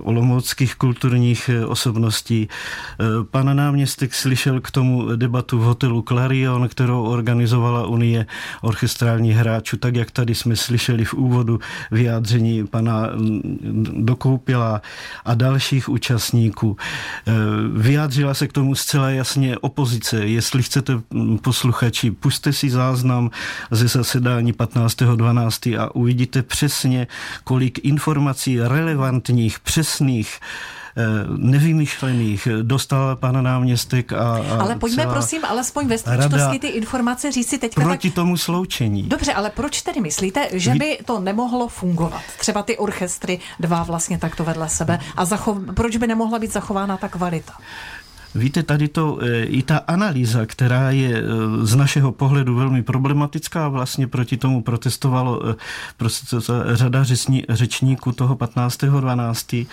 olomouckých 0.00 0.74
kulturních 0.74 1.50
osobností. 1.66 2.48
Eh, 2.48 3.04
pan 3.30 3.56
náměstek 3.56 4.14
slyšel 4.14 4.60
k 4.60 4.70
tomu 4.70 5.16
debatu 5.16 5.58
v 5.58 5.62
hotelu 5.62 6.02
Clarion, 6.02 6.68
kterou 6.68 7.02
organizovala 7.02 7.86
Unie 7.86 8.26
orchestrálních 8.60 9.36
hráčů, 9.36 9.76
tak 9.76 9.96
jak 9.96 10.10
tady 10.10 10.34
jsme 10.34 10.56
slyšeli 10.56 11.04
v 11.04 11.14
úvodu 11.14 11.60
vyjádření 11.90 12.66
pana 12.66 13.10
Dokoupila 13.92 14.82
a 15.24 15.34
dalších 15.34 15.88
účastníků. 15.88 16.76
E, 17.26 17.32
vyjádřila 17.78 18.34
se 18.34 18.48
k 18.48 18.52
tomu 18.52 18.74
zcela 18.74 19.10
jasně 19.10 19.58
opozice. 19.58 20.26
Jestli 20.26 20.62
chcete 20.62 21.00
posluchači, 21.42 22.10
puste 22.10 22.52
si 22.52 22.70
záznam 22.70 23.30
ze 23.70 23.88
zasedání 23.88 24.52
15.12. 24.52 25.80
a 25.80 25.94
uvidíte 25.94 26.42
přesně, 26.42 27.06
kolik 27.44 27.78
informací 27.84 28.60
relevantních, 28.60 29.60
přesných 29.60 30.40
nevymyšlených 31.36 32.48
dostal 32.62 33.16
pan 33.16 33.44
náměstek 33.44 34.12
a, 34.12 34.16
a 34.16 34.60
Ale 34.60 34.76
pojďme 34.76 35.06
prosím 35.06 35.44
alespoň 35.44 35.86
ve 35.86 35.98
stručnosti 35.98 36.58
ty 36.58 36.66
informace 36.66 37.32
říct 37.32 37.48
si 37.48 37.58
teďka 37.58 37.80
proti 37.80 38.10
tak... 38.10 38.14
tomu 38.14 38.36
sloučení. 38.36 39.02
Dobře, 39.02 39.32
ale 39.32 39.50
proč 39.50 39.82
tedy 39.82 40.00
myslíte, 40.00 40.48
že 40.52 40.74
by 40.74 40.98
to 41.04 41.20
nemohlo 41.20 41.68
fungovat? 41.68 42.22
Třeba 42.38 42.62
ty 42.62 42.78
orchestry 42.78 43.38
dva 43.60 43.82
vlastně 43.82 44.18
takto 44.18 44.44
vedle 44.44 44.68
sebe 44.68 44.98
a 45.16 45.24
zachov... 45.24 45.58
proč 45.74 45.96
by 45.96 46.06
nemohla 46.06 46.38
být 46.38 46.52
zachována 46.52 46.96
ta 46.96 47.08
kvalita? 47.08 47.52
Víte, 48.34 48.62
tady 48.62 48.88
to 48.88 49.18
eh, 49.22 49.44
i 49.44 49.62
ta 49.62 49.76
analýza, 49.76 50.46
která 50.46 50.90
je 50.90 51.18
eh, 51.18 51.22
z 51.66 51.76
našeho 51.76 52.12
pohledu 52.12 52.54
velmi 52.54 52.82
problematická, 52.82 53.68
vlastně 53.68 54.06
proti 54.06 54.36
tomu 54.36 54.62
protestovalo 54.62 55.42
prostě 55.96 56.36
řada 56.72 57.04
řečníků 57.48 58.12
toho 58.12 58.34
15.12 58.34 59.66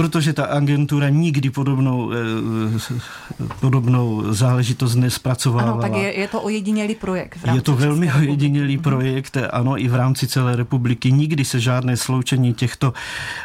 protože 0.00 0.32
ta 0.32 0.44
agentura 0.44 1.08
nikdy 1.08 1.50
podobnou, 1.50 2.12
eh, 2.12 3.46
podobnou 3.60 4.32
záležitost 4.32 4.94
nespracovala. 4.94 5.72
Ano, 5.72 5.80
tak 5.80 5.92
je, 5.92 6.18
je 6.20 6.28
to 6.28 6.40
ojedinělý 6.40 6.94
projekt. 6.94 7.38
je 7.54 7.60
to 7.60 7.76
velmi 7.76 8.12
ojedinělý. 8.12 8.74
Mhm. 8.74 8.82
projekt, 8.82 9.36
ano, 9.50 9.78
i 9.78 9.88
v 9.88 9.94
rámci 9.94 10.26
celé 10.26 10.56
republiky. 10.56 11.12
Nikdy 11.12 11.44
se 11.44 11.60
žádné 11.60 11.96
sloučení 11.96 12.54
těchto 12.54 12.92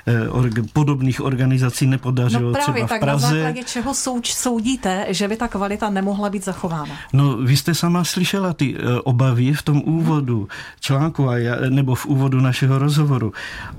eh, 0.08 0.30
org, 0.30 0.54
podobných 0.74 1.22
organizací 1.22 1.88
nepodařilo. 1.88 2.52
No 2.52 2.52
právě, 2.52 2.74
třeba 2.74 2.88
tak 2.88 3.02
v 3.02 3.04
Praze. 3.04 3.28
na 3.28 3.34
základě 3.34 3.64
čeho 3.64 3.94
souč, 3.94 4.34
soudíte, 4.34 5.06
že 5.10 5.28
by 5.28 5.36
ta 5.38 5.48
kvalita 5.48 5.90
nemohla 5.90 6.30
být 6.30 6.46
zachována? 6.46 6.96
No, 7.14 7.38
vy 7.38 7.58
jste 7.58 7.76
sama 7.76 8.04
slyšela 8.04 8.54
ty 8.54 8.76
eh, 8.76 9.00
obavy 9.04 9.54
v 9.54 9.62
tom 9.62 9.82
úvodu 9.86 10.48
článku 10.80 11.30
a 11.30 11.38
já, 11.38 11.56
nebo 11.70 11.96
v 11.96 12.06
úvodu 12.06 12.40
našeho 12.40 12.80
rozhovoru. 12.80 13.34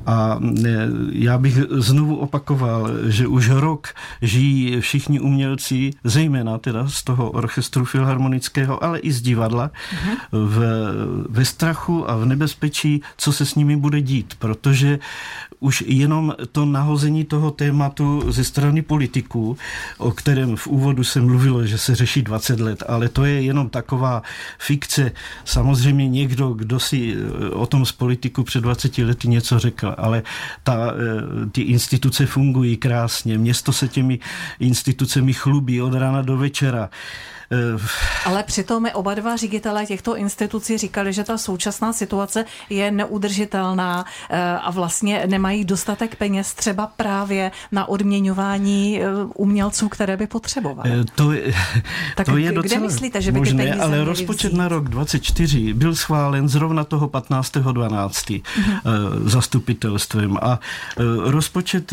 A 0.06 0.38
já 1.12 1.38
bych 1.38 1.58
znovu 1.70 2.16
opakoval, 2.16 2.65
zmiňoval, 2.66 3.10
že 3.10 3.26
už 3.26 3.48
rok 3.48 3.88
žijí 4.22 4.80
všichni 4.80 5.20
umělci, 5.20 5.90
zejména 6.04 6.58
teda 6.58 6.88
z 6.88 7.02
toho 7.02 7.30
orchestru 7.30 7.84
filharmonického, 7.84 8.84
ale 8.84 8.98
i 8.98 9.12
z 9.12 9.22
divadla, 9.22 9.70
uh-huh. 9.70 10.16
v, 10.32 10.56
ve 11.28 11.44
strachu 11.44 12.10
a 12.10 12.16
v 12.16 12.26
nebezpečí, 12.26 13.02
co 13.16 13.32
se 13.32 13.46
s 13.46 13.54
nimi 13.54 13.76
bude 13.76 14.00
dít, 14.00 14.34
protože 14.38 14.98
už 15.60 15.84
jenom 15.86 16.34
to 16.52 16.64
nahození 16.64 17.24
toho 17.24 17.50
tématu 17.50 18.32
ze 18.32 18.44
strany 18.44 18.82
politiků, 18.82 19.56
o 19.98 20.10
kterém 20.10 20.56
v 20.56 20.66
úvodu 20.66 21.04
se 21.04 21.20
mluvilo, 21.20 21.66
že 21.66 21.78
se 21.78 21.94
řeší 21.94 22.22
20 22.22 22.60
let, 22.60 22.82
ale 22.88 23.08
to 23.08 23.24
je 23.24 23.42
jenom 23.42 23.68
taková 23.68 24.22
fikce. 24.58 25.12
Samozřejmě 25.44 26.08
někdo, 26.08 26.48
kdo 26.52 26.80
si 26.80 27.14
eh, 27.16 27.50
o 27.50 27.66
tom 27.66 27.86
z 27.86 27.92
politiku 27.92 28.44
před 28.44 28.60
20 28.60 28.98
lety 28.98 29.28
něco 29.28 29.58
řekl, 29.58 29.94
ale 29.98 30.22
ta, 30.62 30.92
eh, 30.92 31.46
ty 31.50 31.62
instituce 31.62 32.26
fungují 32.26 32.45
krásně, 32.76 33.38
město 33.38 33.72
se 33.72 33.88
těmi 33.88 34.18
institucemi 34.60 35.32
chlubí 35.32 35.82
od 35.82 35.94
rána 35.94 36.22
do 36.22 36.36
večera. 36.36 36.90
Eh, 37.52 37.78
Ale 38.24 38.42
přitom 38.42 38.82
my 38.82 38.94
oba 38.94 39.14
dva 39.14 39.36
ředitelé 39.36 39.86
těchto 39.86 40.16
institucí 40.16 40.78
říkali, 40.78 41.12
že 41.12 41.24
ta 41.24 41.38
současná 41.38 41.92
situace 41.92 42.44
je 42.70 42.90
neudržitelná 42.90 44.04
eh, 44.30 44.58
a 44.62 44.70
vlastně 44.70 45.22
nemají 45.26 45.64
dostatek 45.64 46.16
peněz 46.16 46.54
třeba 46.54 46.86
právě 46.86 47.50
na 47.72 47.88
odměňování 47.88 49.02
eh, 49.02 49.06
umělců, 49.34 49.88
které 49.88 50.16
by 50.16 50.26
potřebovali. 50.26 50.90
To 51.14 51.32
je, 51.32 51.54
tak 52.16 52.26
to 52.26 52.36
je 52.36 52.52
kde 52.52 52.54
docela 52.62 52.80
myslíte, 52.80 53.22
že 53.22 53.32
by 53.32 53.38
možné, 53.38 53.64
ty 53.64 53.68
peníze 53.68 53.84
ale 53.84 54.04
rozpočet 54.04 54.48
vzít? 54.48 54.58
na 54.58 54.68
rok 54.68 54.88
24 54.88 55.74
byl 55.74 55.96
schválen 55.96 56.48
zrovna 56.48 56.84
toho 56.84 57.08
15.12. 57.08 58.42
Mm-hmm. 58.42 58.80
zastupitelstvem 59.24 60.36
a 60.42 60.60
rozpočet 61.24 61.92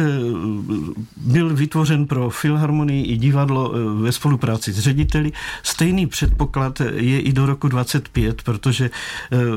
byl 1.18 1.56
vytvořen 1.56 2.08
pro 2.08 2.30
filharmonii 2.30 3.06
i 3.06 3.18
divadlo 3.18 3.74
ve 3.96 4.12
spolupráci 4.12 4.74
s 4.74 4.80
řediteli 4.80 5.32
stejný 5.64 6.08
předpoklad 6.08 6.82
je 6.96 7.20
i 7.20 7.34
do 7.34 7.46
roku 7.46 7.68
25, 7.68 8.42
protože 8.42 8.90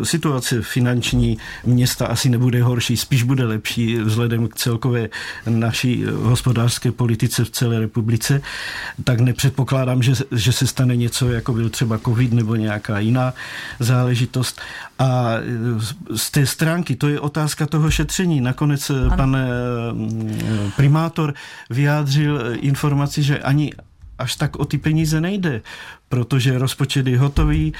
situace 0.02 0.62
finanční 0.62 1.38
města 1.64 2.06
asi 2.06 2.28
nebude 2.28 2.62
horší, 2.62 2.96
spíš 2.96 3.22
bude 3.22 3.44
lepší 3.44 3.96
vzhledem 3.96 4.48
k 4.48 4.54
celkové 4.54 5.08
naší 5.48 6.04
hospodářské 6.04 6.92
politice 6.92 7.44
v 7.44 7.50
celé 7.50 7.80
republice, 7.80 8.42
tak 9.04 9.20
nepředpokládám, 9.20 10.02
že, 10.02 10.12
že 10.32 10.52
se 10.52 10.66
stane 10.66 10.96
něco, 10.96 11.28
jako 11.28 11.52
byl 11.52 11.70
třeba 11.70 11.98
covid 11.98 12.32
nebo 12.32 12.56
nějaká 12.56 12.98
jiná 12.98 13.34
záležitost. 13.80 14.60
A 14.98 15.34
z 16.16 16.30
té 16.30 16.46
stránky, 16.46 16.96
to 16.96 17.08
je 17.08 17.20
otázka 17.20 17.66
toho 17.66 17.90
šetření. 17.90 18.40
Nakonec 18.40 18.90
ano. 18.90 19.16
pan 19.16 19.36
primátor 20.76 21.34
vyjádřil 21.70 22.40
informaci, 22.60 23.22
že 23.22 23.38
ani 23.38 23.72
až 24.18 24.36
tak 24.36 24.56
o 24.56 24.64
ty 24.64 24.78
peníze 24.78 25.20
nejde, 25.20 25.62
protože 26.08 26.58
rozpočet 26.58 27.06
je 27.06 27.18
hotový. 27.18 27.72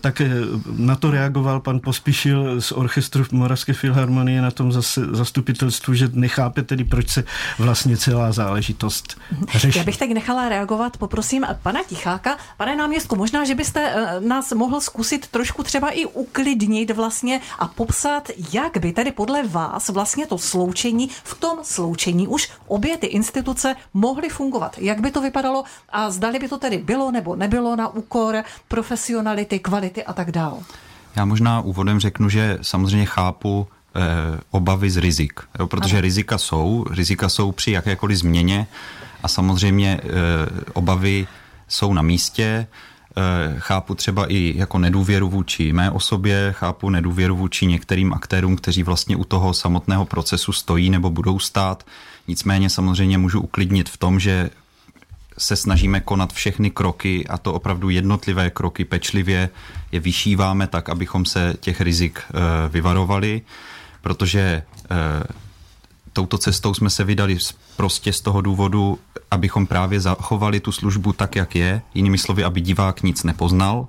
Také 0.00 0.30
na 0.76 0.96
to 0.96 1.10
reagoval 1.10 1.60
pan 1.60 1.80
Pospíšil 1.80 2.60
z 2.60 2.72
orchestru 2.72 3.24
Moravské 3.32 3.72
filharmonie 3.72 4.42
na 4.42 4.50
tom 4.50 4.72
zase 4.72 5.00
zastupitelstvu, 5.12 5.94
že 5.94 6.08
nechápe 6.12 6.62
tedy, 6.62 6.84
proč 6.84 7.08
se 7.08 7.24
vlastně 7.58 7.96
celá 7.96 8.32
záležitost 8.32 9.20
řeší. 9.54 9.78
Já 9.78 9.84
bych 9.84 9.96
tak 9.96 10.10
nechala 10.10 10.48
reagovat, 10.48 10.96
poprosím 10.96 11.46
pana 11.62 11.80
Ticháka. 11.82 12.36
Pane 12.56 12.76
náměstku, 12.76 13.16
možná, 13.16 13.44
že 13.44 13.54
byste 13.54 13.92
eh, 13.94 14.20
nás 14.20 14.52
mohl 14.52 14.80
zkusit 14.80 15.26
trošku 15.26 15.62
třeba 15.62 15.90
i 15.90 16.04
uklidnit 16.06 16.90
vlastně 16.90 17.40
a 17.58 17.68
popsat, 17.68 18.28
jak 18.52 18.78
by 18.78 18.92
tedy 18.92 19.12
podle 19.12 19.48
vás 19.48 19.88
vlastně 19.88 20.26
to 20.26 20.38
sloučení, 20.38 21.10
v 21.24 21.34
tom 21.34 21.58
sloučení 21.62 22.28
už 22.28 22.50
obě 22.66 22.96
ty 22.96 23.06
instituce 23.06 23.76
mohly 23.94 24.28
fungovat. 24.28 24.78
Jak 24.78 25.00
by 25.00 25.10
to 25.10 25.20
vypadalo 25.20 25.64
a 25.88 26.10
zdali 26.10 26.38
by 26.38 26.48
to 26.48 26.58
tedy 26.58 26.78
bylo 26.78 27.10
nebo 27.10 27.36
ne 27.36 27.47
nebylo 27.48 27.76
na 27.76 27.88
úkor 27.88 28.44
profesionality, 28.68 29.58
kvality 29.58 30.04
a 30.04 30.12
tak 30.12 30.32
dále? 30.32 30.58
Já 31.16 31.24
možná 31.24 31.60
úvodem 31.60 32.00
řeknu, 32.00 32.28
že 32.28 32.58
samozřejmě 32.62 33.06
chápu 33.06 33.66
eh, 33.96 34.40
obavy 34.50 34.90
z 34.90 34.96
rizik, 34.96 35.40
jo, 35.58 35.66
protože 35.66 35.96
ano. 35.96 36.02
rizika 36.02 36.38
jsou, 36.38 36.84
rizika 36.90 37.28
jsou 37.28 37.52
při 37.52 37.70
jakékoliv 37.70 38.18
změně 38.18 38.66
a 39.22 39.28
samozřejmě 39.28 40.00
eh, 40.02 40.08
obavy 40.72 41.26
jsou 41.68 41.92
na 41.92 42.02
místě. 42.02 42.66
Eh, 43.16 43.54
chápu 43.58 43.94
třeba 43.94 44.32
i 44.32 44.52
jako 44.56 44.78
nedůvěru 44.78 45.28
vůči 45.28 45.72
mé 45.72 45.90
osobě, 45.90 46.52
chápu 46.52 46.90
nedůvěru 46.90 47.36
vůči 47.36 47.66
některým 47.66 48.12
aktérům, 48.12 48.56
kteří 48.56 48.82
vlastně 48.82 49.16
u 49.16 49.24
toho 49.24 49.54
samotného 49.54 50.04
procesu 50.04 50.52
stojí 50.52 50.90
nebo 50.90 51.10
budou 51.10 51.38
stát. 51.38 51.86
Nicméně 52.28 52.70
samozřejmě 52.70 53.18
můžu 53.18 53.40
uklidnit 53.40 53.88
v 53.88 53.96
tom, 53.96 54.20
že 54.20 54.50
se 55.38 55.56
snažíme 55.56 56.00
konat 56.00 56.32
všechny 56.32 56.70
kroky 56.70 57.26
a 57.26 57.38
to 57.38 57.54
opravdu 57.54 57.90
jednotlivé 57.90 58.50
kroky 58.50 58.84
pečlivě 58.84 59.50
je 59.92 60.00
vyšíváme 60.00 60.66
tak, 60.66 60.88
abychom 60.88 61.24
se 61.24 61.54
těch 61.60 61.80
rizik 61.80 62.20
eh, 62.28 62.68
vyvarovali, 62.68 63.42
protože 64.00 64.62
eh, 64.90 64.96
touto 66.12 66.38
cestou 66.38 66.74
jsme 66.74 66.90
se 66.90 67.04
vydali 67.04 67.38
prostě 67.76 68.12
z 68.12 68.20
toho 68.20 68.40
důvodu, 68.40 68.98
abychom 69.30 69.66
právě 69.66 70.00
zachovali 70.00 70.60
tu 70.60 70.72
službu 70.72 71.12
tak, 71.12 71.36
jak 71.36 71.54
je, 71.54 71.82
jinými 71.94 72.18
slovy, 72.18 72.44
aby 72.44 72.60
divák 72.60 73.02
nic 73.02 73.24
nepoznal, 73.24 73.88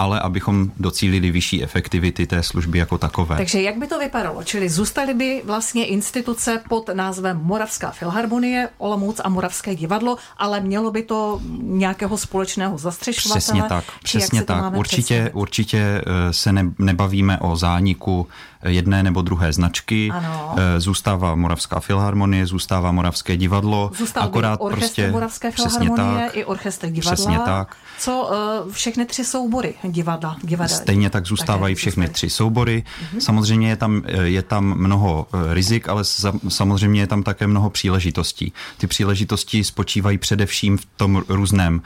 ale 0.00 0.20
abychom 0.20 0.72
docílili 0.76 1.30
vyšší 1.30 1.62
efektivity 1.62 2.26
té 2.26 2.42
služby 2.42 2.78
jako 2.78 2.98
takové. 2.98 3.36
Takže 3.36 3.62
jak 3.62 3.76
by 3.78 3.86
to 3.86 3.98
vypadalo? 3.98 4.42
Čili 4.44 4.68
zůstaly 4.68 5.14
by 5.14 5.42
vlastně 5.44 5.86
instituce 5.86 6.62
pod 6.68 6.88
názvem 6.94 7.40
Moravská 7.42 7.90
filharmonie, 7.90 8.68
Olomouc 8.78 9.20
a 9.24 9.28
Moravské 9.28 9.74
divadlo, 9.74 10.16
ale 10.38 10.60
mělo 10.60 10.90
by 10.90 11.02
to 11.02 11.40
nějakého 11.60 12.18
společného 12.18 12.78
zastřešovatele? 12.78 13.40
Přesně 13.40 13.62
tak, 13.62 13.84
přesně 14.02 14.42
tak. 14.42 14.76
Určitě, 14.76 15.30
určitě 15.34 15.78
eh, 15.78 16.32
se 16.32 16.52
ne, 16.52 16.72
nebavíme 16.78 17.38
o 17.38 17.56
zániku 17.56 18.26
jedné 18.64 19.02
nebo 19.02 19.22
druhé 19.22 19.52
značky. 19.52 20.10
Ano. 20.12 20.54
Eh, 20.56 20.80
zůstává 20.80 21.34
Moravská 21.34 21.80
filharmonie, 21.80 22.46
zůstává 22.46 22.92
Moravské 22.92 23.36
divadlo. 23.36 23.90
Zůstal 23.96 24.22
akorát 24.22 24.60
prostě 24.84 25.10
Moravské 25.10 25.50
filharmonie 25.50 26.26
tak, 26.26 26.36
i 26.36 26.44
orchestr 26.44 26.90
divadla. 26.90 27.12
Přesně 27.14 27.38
tak. 27.38 27.76
Co 27.98 28.30
uh, 28.66 28.72
všechny 28.72 29.04
tři 29.04 29.24
soubory 29.24 29.74
divadla? 29.82 30.36
divadla 30.42 30.76
Stejně 30.76 31.10
tak 31.10 31.26
zůstávají 31.26 31.74
všechny 31.74 32.08
tři 32.08 32.30
soubory. 32.30 32.84
Uh-huh. 32.84 33.18
Samozřejmě 33.18 33.68
je 33.68 33.76
tam, 33.76 34.02
eh, 34.06 34.22
je 34.22 34.42
tam 34.42 34.74
mnoho 34.78 35.26
rizik, 35.52 35.88
ale 35.88 36.04
samozřejmě 36.48 37.00
je 37.00 37.06
tam 37.06 37.22
také 37.22 37.46
mnoho 37.46 37.70
příležitostí. 37.70 38.52
Ty 38.78 38.86
příležitosti 38.86 39.64
spočívají 39.64 40.18
především 40.18 40.78
v 40.78 40.86
tom 40.96 41.22
různém 41.28 41.82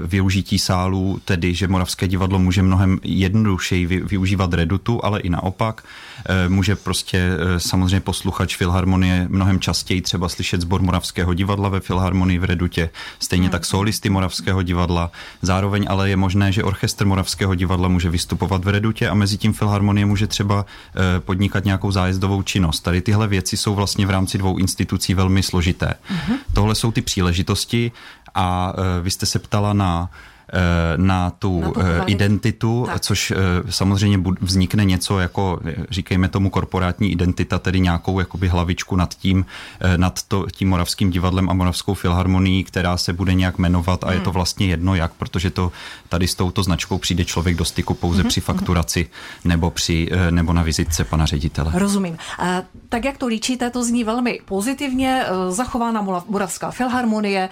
využití 0.00 0.58
sálů, 0.58 1.20
tedy 1.24 1.54
že 1.54 1.68
Moravské 1.68 2.08
divadlo 2.08 2.38
může 2.38 2.62
mnohem 2.62 2.98
jednodušeji 3.02 3.86
využívat 3.86 4.54
redutu, 4.54 5.04
ale 5.04 5.20
i 5.20 5.30
naopak. 5.30 5.84
Eh, 6.28 6.48
může 6.48 6.76
prostě 6.76 7.18
eh, 7.18 7.60
samozřejmě 7.60 8.00
posluchač 8.00 8.56
Filharmonie 8.56 9.26
mnohem 9.30 9.60
častěji 9.60 10.00
třeba 10.00 10.28
slyšet 10.28 10.60
sbor 10.60 10.82
Moravského 10.82 11.34
divadla 11.34 11.68
ve 11.68 11.80
Filharmonii 11.80 12.19
v 12.38 12.44
Redutě, 12.44 12.90
stejně 13.18 13.44
hmm. 13.44 13.52
tak 13.52 13.64
solisty 13.64 14.10
Moravského 14.10 14.62
divadla. 14.62 15.10
Zároveň 15.42 15.86
ale 15.88 16.10
je 16.10 16.16
možné, 16.16 16.52
že 16.52 16.64
orchestr 16.64 17.06
Moravského 17.06 17.54
divadla 17.54 17.88
může 17.88 18.10
vystupovat 18.10 18.64
v 18.64 18.68
Redutě 18.68 19.08
a 19.08 19.14
mezi 19.14 19.38
tím 19.38 19.52
Filharmonie 19.52 20.06
může 20.06 20.26
třeba 20.26 20.66
eh, 20.66 21.20
podnikat 21.20 21.64
nějakou 21.64 21.90
zájezdovou 21.90 22.42
činnost. 22.42 22.80
Tady 22.80 23.00
tyhle 23.00 23.28
věci 23.28 23.56
jsou 23.56 23.74
vlastně 23.74 24.06
v 24.06 24.10
rámci 24.10 24.38
dvou 24.38 24.58
institucí 24.58 25.14
velmi 25.14 25.42
složité. 25.42 25.94
Hmm. 26.04 26.36
Tohle 26.54 26.74
jsou 26.74 26.92
ty 26.92 27.02
příležitosti 27.02 27.92
a 28.34 28.72
vy 29.02 29.10
jste 29.10 29.26
se 29.26 29.38
ptala 29.38 29.72
na 29.72 30.10
Eh, 30.10 30.29
na 30.96 31.30
tu, 31.30 31.60
na 31.60 31.72
eh, 31.84 32.04
identitu, 32.06 32.84
tak. 32.86 33.00
což 33.00 33.30
eh, 33.30 33.36
samozřejmě 33.70 34.20
vznikne 34.40 34.84
něco 34.84 35.18
jako, 35.18 35.60
říkejme 35.90 36.28
tomu, 36.28 36.50
korporátní 36.50 37.12
identita, 37.12 37.58
tedy 37.58 37.80
nějakou 37.80 38.18
jakoby 38.18 38.48
hlavičku 38.48 38.96
nad 38.96 39.14
tím, 39.14 39.46
nad 39.96 40.22
to, 40.22 40.46
tím 40.52 40.68
Moravským 40.68 41.10
divadlem 41.10 41.50
a 41.50 41.52
Moravskou 41.52 41.94
filharmonií, 41.94 42.64
která 42.64 42.96
se 42.96 43.12
bude 43.12 43.34
nějak 43.34 43.58
jmenovat 43.58 44.04
a 44.04 44.06
hmm. 44.06 44.16
je 44.16 44.20
to 44.20 44.30
hmm. 44.30 44.34
vlastně 44.34 44.66
jedno 44.66 44.94
jak, 44.94 45.12
protože 45.12 45.50
to 45.50 45.72
tady 46.08 46.28
s 46.28 46.34
touto 46.34 46.62
značkou 46.62 46.98
přijde 46.98 47.24
člověk 47.24 47.56
do 47.56 47.64
styku 47.64 47.94
pouze 47.94 48.20
hmm. 48.20 48.28
při 48.28 48.40
fakturaci 48.40 49.10
nebo, 49.44 49.70
při, 49.70 50.08
nebo 50.30 50.52
na 50.52 50.62
vizitce 50.62 51.04
pana 51.04 51.26
ředitele. 51.26 51.72
Rozumím. 51.74 52.18
A, 52.38 52.62
tak 52.88 53.04
jak 53.04 53.18
to 53.18 53.26
líčíte, 53.26 53.70
to 53.70 53.84
zní 53.84 54.04
velmi 54.04 54.40
pozitivně. 54.44 55.24
Zachována 55.48 56.02
Moravská 56.28 56.70
filharmonie, 56.70 57.48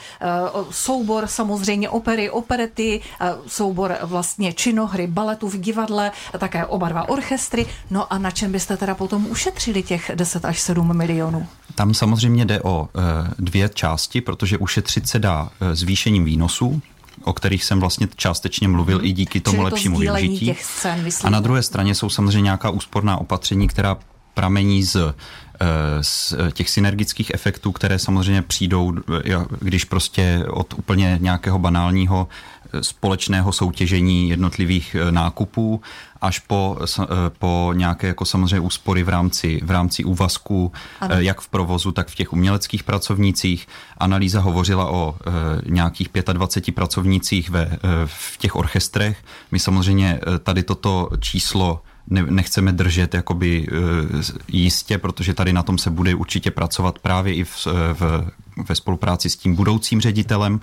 soubor 0.71 1.27
samozřejmě 1.27 1.91
opery, 1.91 2.31
operety, 2.31 2.88
Eh, 3.21 3.35
soubor 3.47 3.97
vlastně 4.03 4.53
činohry, 4.53 5.07
baletu 5.07 5.49
v 5.49 5.61
divadle, 5.61 6.11
také 6.39 6.67
oba 6.67 6.89
dva 6.89 7.09
orchestry. 7.09 7.67
No 7.91 8.13
a 8.13 8.19
na 8.19 8.31
čem 8.31 8.53
byste 8.53 8.77
teda 8.77 8.95
potom 8.95 9.27
ušetřili 9.27 9.83
těch 9.83 10.11
10 10.15 10.45
až 10.45 10.61
7 10.61 10.97
milionů? 10.97 11.47
Tam 11.75 11.95
samozřejmě 11.95 12.45
jde 12.45 12.63
o 12.63 12.89
eh, 12.89 13.01
dvě 13.39 13.69
části, 13.69 14.21
protože 14.21 14.59
ušetřit 14.59 15.09
se 15.09 15.19
dá 15.19 15.51
eh, 15.61 15.75
zvýšením 15.75 16.25
výnosů, 16.25 16.83
o 17.25 17.33
kterých 17.33 17.65
jsem 17.65 17.81
vlastně 17.81 18.09
částečně 18.17 18.69
mluvil 18.69 19.05
i 19.05 19.13
díky 19.13 19.41
tomu 19.41 19.57
Čili 19.57 19.65
lepšímu 19.65 19.97
to 19.97 20.01
využití. 20.01 20.47
Těch 20.47 20.65
scén, 20.65 21.09
a 21.25 21.31
na 21.31 21.41
druhé 21.41 21.63
straně 21.63 21.95
jsou 21.95 22.11
samozřejmě 22.11 22.43
nějaká 22.43 22.71
úsporná 22.71 23.17
opatření, 23.17 23.69
která 23.69 23.97
pramení 24.35 24.83
z 24.83 24.97
z 26.01 26.35
těch 26.53 26.71
synergických 26.71 27.31
efektů, 27.35 27.73
které 27.73 27.99
samozřejmě 27.99 28.43
přijdou, 28.43 28.93
když 29.61 29.85
prostě 29.85 30.45
od 30.51 30.75
úplně 30.79 31.19
nějakého 31.21 31.59
banálního 31.59 32.29
společného 32.81 33.53
soutěžení 33.53 34.31
jednotlivých 34.31 34.95
eh, 34.95 35.13
nákupů 35.13 35.81
až 36.21 36.39
po, 36.39 36.79
eh, 37.01 37.07
po 37.39 37.73
nějaké 37.77 38.07
jako 38.07 38.25
samozřejmě 38.25 38.61
úspory 38.61 39.03
v 39.03 39.09
rámci, 39.09 39.61
v 39.65 39.71
rámci 39.71 40.05
úvazku, 40.05 40.73
ano. 41.01 41.15
Eh, 41.15 41.23
jak 41.23 41.41
v 41.41 41.49
provozu, 41.49 41.93
tak 41.93 42.09
v 42.09 42.15
těch 42.15 42.33
uměleckých 42.33 42.83
pracovnících. 42.85 43.69
Analýza 43.99 44.41
hovořila 44.41 44.91
o 44.91 45.17
nějakých 45.67 46.09
25 46.33 46.75
pracovnících 46.75 47.51
ve, 47.51 47.79
v 48.05 48.37
těch 48.39 48.57
orchestrech. 48.57 49.25
My 49.53 49.59
samozřejmě 49.59 50.21
tady 50.43 50.63
toto 50.63 51.11
číslo 51.21 51.83
ne, 52.07 52.23
nechceme 52.23 52.73
držet 52.73 53.15
jakoby 53.15 53.67
jistě, 54.49 54.99
protože 54.99 55.35
tady 55.35 55.53
na 55.53 55.63
tom 55.63 55.79
se 55.79 55.91
bude 55.91 56.15
určitě 56.15 56.51
pracovat 56.51 56.99
právě 56.99 57.35
i 57.35 57.45
v, 57.45 57.67
v, 57.93 58.31
ve 58.69 58.75
spolupráci 58.75 59.31
s 59.31 59.37
tím 59.37 59.55
budoucím 59.55 60.01
ředitelem. 60.01 60.61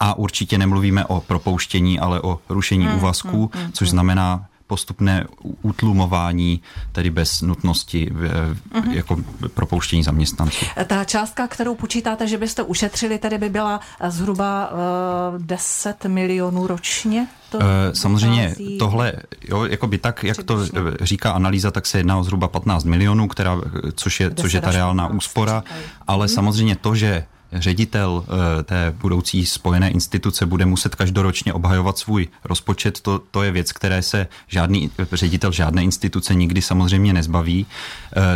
A 0.00 0.14
určitě 0.14 0.58
nemluvíme 0.58 1.04
o 1.04 1.20
propouštění, 1.20 2.00
ale 2.00 2.20
o 2.20 2.40
rušení 2.48 2.86
hmm, 2.86 2.96
úvazků, 2.96 3.50
hmm, 3.54 3.62
hmm, 3.62 3.72
což 3.72 3.90
znamená 3.90 4.46
postupné 4.66 5.26
utlumování, 5.62 6.60
tedy 6.92 7.10
bez 7.10 7.42
nutnosti 7.42 8.10
uh-huh. 8.10 8.90
jako 8.90 9.16
propouštění 9.54 10.02
zaměstnanců. 10.02 10.66
Ta 10.86 11.04
částka, 11.04 11.46
kterou 11.46 11.74
počítáte, 11.74 12.26
že 12.26 12.38
byste 12.38 12.62
ušetřili, 12.62 13.18
tedy 13.18 13.38
by 13.38 13.48
byla 13.48 13.80
zhruba 14.08 14.70
uh, 14.70 15.42
10 15.42 16.04
milionů 16.04 16.66
ročně? 16.66 17.26
To 17.50 17.58
Samozřejmě 17.92 18.42
vychází... 18.42 18.78
tohle, 18.78 19.12
jo, 19.48 19.64
jako 19.64 19.86
by 19.86 19.98
tak, 19.98 20.24
jak 20.24 20.42
to 20.42 20.58
říká 21.00 21.32
analýza, 21.32 21.70
tak 21.70 21.86
se 21.86 21.98
jedná 21.98 22.18
o 22.18 22.24
zhruba 22.24 22.48
15 22.48 22.84
milionů, 22.84 23.28
která, 23.28 23.60
což 23.94 24.20
je, 24.20 24.34
což 24.34 24.52
je 24.52 24.60
ta 24.60 24.70
reálná 24.70 25.08
úspora, 25.08 25.64
ale 26.06 26.26
hmm. 26.26 26.34
samozřejmě 26.34 26.76
to, 26.76 26.94
že 26.94 27.26
ředitel 27.58 28.24
té 28.64 28.94
budoucí 29.00 29.46
spojené 29.46 29.90
instituce 29.90 30.46
bude 30.46 30.66
muset 30.66 30.94
každoročně 30.94 31.52
obhajovat 31.52 31.98
svůj 31.98 32.28
rozpočet, 32.44 33.00
to, 33.00 33.18
to 33.18 33.42
je 33.42 33.50
věc, 33.50 33.72
které 33.72 34.02
se 34.02 34.26
žádný 34.48 34.90
ředitel 35.12 35.52
žádné 35.52 35.82
instituce 35.82 36.34
nikdy 36.34 36.62
samozřejmě 36.62 37.12
nezbaví. 37.12 37.66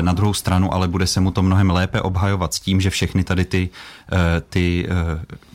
Na 0.01 0.13
druhou 0.13 0.35
stranu 0.35 0.75
ale 0.75 0.89
bude 0.89 1.07
se 1.07 1.21
mu 1.21 1.31
to 1.31 1.43
mnohem 1.43 1.71
lépe 1.71 2.01
obhajovat 2.01 2.55
s 2.55 2.61
tím, 2.61 2.81
že 2.81 2.91
všechny 2.91 3.25
tady 3.25 3.45
ty, 3.45 3.69
ty 4.49 4.89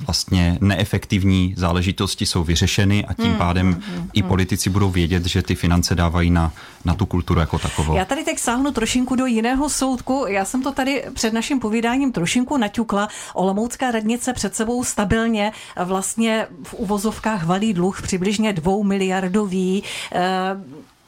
vlastně 0.05 0.57
neefektivní 0.61 1.53
záležitosti 1.57 2.25
jsou 2.25 2.43
vyřešeny 2.43 3.05
a 3.05 3.13
tím 3.13 3.25
hmm, 3.25 3.35
pádem 3.35 3.73
hmm, 3.73 3.81
hmm, 3.95 4.09
i 4.13 4.23
politici 4.23 4.69
budou 4.69 4.89
vědět, 4.89 5.25
že 5.25 5.41
ty 5.41 5.55
finance 5.55 5.95
dávají 5.95 6.29
na, 6.29 6.51
na 6.85 6.93
tu 6.93 7.05
kulturu 7.05 7.39
jako 7.39 7.59
takovou. 7.59 7.95
Já 7.95 8.05
tady 8.05 8.23
teď 8.23 8.39
sáhnu 8.39 8.71
trošinku 8.71 9.15
do 9.15 9.25
jiného 9.25 9.69
soudku. 9.69 10.25
Já 10.27 10.45
jsem 10.45 10.63
to 10.63 10.71
tady 10.71 11.03
před 11.13 11.33
naším 11.33 11.59
povídáním 11.59 12.11
trošinku 12.11 12.57
naťukla. 12.57 13.09
Olomoucká 13.55 13.91
radnice 13.91 14.33
před 14.33 14.55
sebou 14.55 14.83
stabilně 14.83 15.51
vlastně 15.85 16.47
v 16.63 16.73
uvozovkách 16.73 17.45
valí 17.45 17.73
dluh 17.73 18.01
přibližně 18.01 18.53
dvou 18.53 18.83
miliardový. 18.83 19.83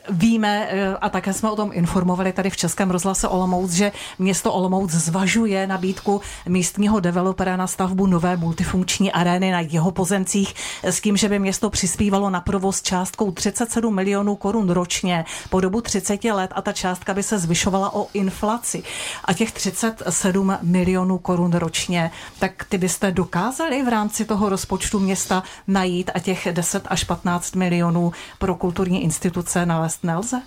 Víme, 0.09 0.67
eh, 0.69 0.95
a 1.01 1.09
také 1.09 1.33
jsme 1.33 1.51
o 1.51 1.55
tom 1.55 1.69
informovali 1.73 2.33
tady 2.33 2.49
v 2.49 2.57
Českém 2.57 2.91
rozhlase 2.91 3.27
Olomouc, 3.27 3.71
že 3.71 3.91
město 4.19 4.53
Olomouc 4.53 4.91
zvažuje 4.91 5.67
nabídku 5.67 6.21
místního 6.47 6.99
developera 6.99 7.57
na 7.57 7.67
stavbu 7.67 8.07
nové 8.07 8.37
multifunkční 8.37 9.11
arény 9.11 9.51
na 9.51 9.59
jeho 9.59 9.91
pozemcích 9.91 10.55
s 10.83 11.01
tím, 11.01 11.17
že 11.17 11.29
by 11.29 11.39
město 11.39 11.69
přispívalo 11.69 12.29
na 12.29 12.41
provoz 12.41 12.81
částkou 12.81 13.31
37 13.31 13.95
milionů 13.95 14.35
korun 14.35 14.69
ročně 14.69 15.25
po 15.49 15.61
dobu 15.61 15.81
30 15.81 16.23
let 16.23 16.51
a 16.55 16.61
ta 16.61 16.73
částka 16.73 17.13
by 17.13 17.23
se 17.23 17.39
zvyšovala 17.39 17.93
o 17.93 18.07
inflaci. 18.13 18.83
A 19.25 19.33
těch 19.33 19.51
37 19.51 20.57
milionů 20.61 21.17
korun 21.17 21.53
ročně, 21.53 22.11
tak 22.39 22.63
ty 22.69 22.77
byste 22.77 23.11
dokázali 23.11 23.83
v 23.83 23.87
rámci 23.87 24.25
toho 24.25 24.49
rozpočtu 24.49 24.99
města 24.99 25.43
najít 25.67 26.11
a 26.15 26.19
těch 26.19 26.47
10 26.51 26.83
až 26.87 27.03
15 27.03 27.55
milionů 27.55 28.11
pro 28.39 28.55
kulturní 28.55 29.03
instituce 29.03 29.65
nalézt 29.65 29.96
Carsten 30.01 30.41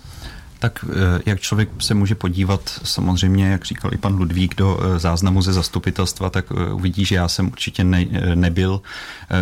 Tak 0.61 0.85
eh, 0.89 1.21
jak 1.25 1.39
člověk 1.39 1.69
se 1.79 1.93
může 1.93 2.15
podívat, 2.15 2.79
samozřejmě, 2.83 3.45
jak 3.45 3.65
říkal 3.65 3.93
i 3.93 3.97
pan 3.97 4.15
Ludvík, 4.15 4.55
do 4.55 4.79
eh, 4.81 4.99
záznamu 4.99 5.41
ze 5.41 5.53
zastupitelstva, 5.53 6.29
tak 6.29 6.45
eh, 6.51 6.73
uvidí, 6.73 7.05
že 7.05 7.15
já 7.15 7.27
jsem 7.27 7.47
určitě 7.47 7.83
ne, 7.83 8.05
nebyl 8.35 8.81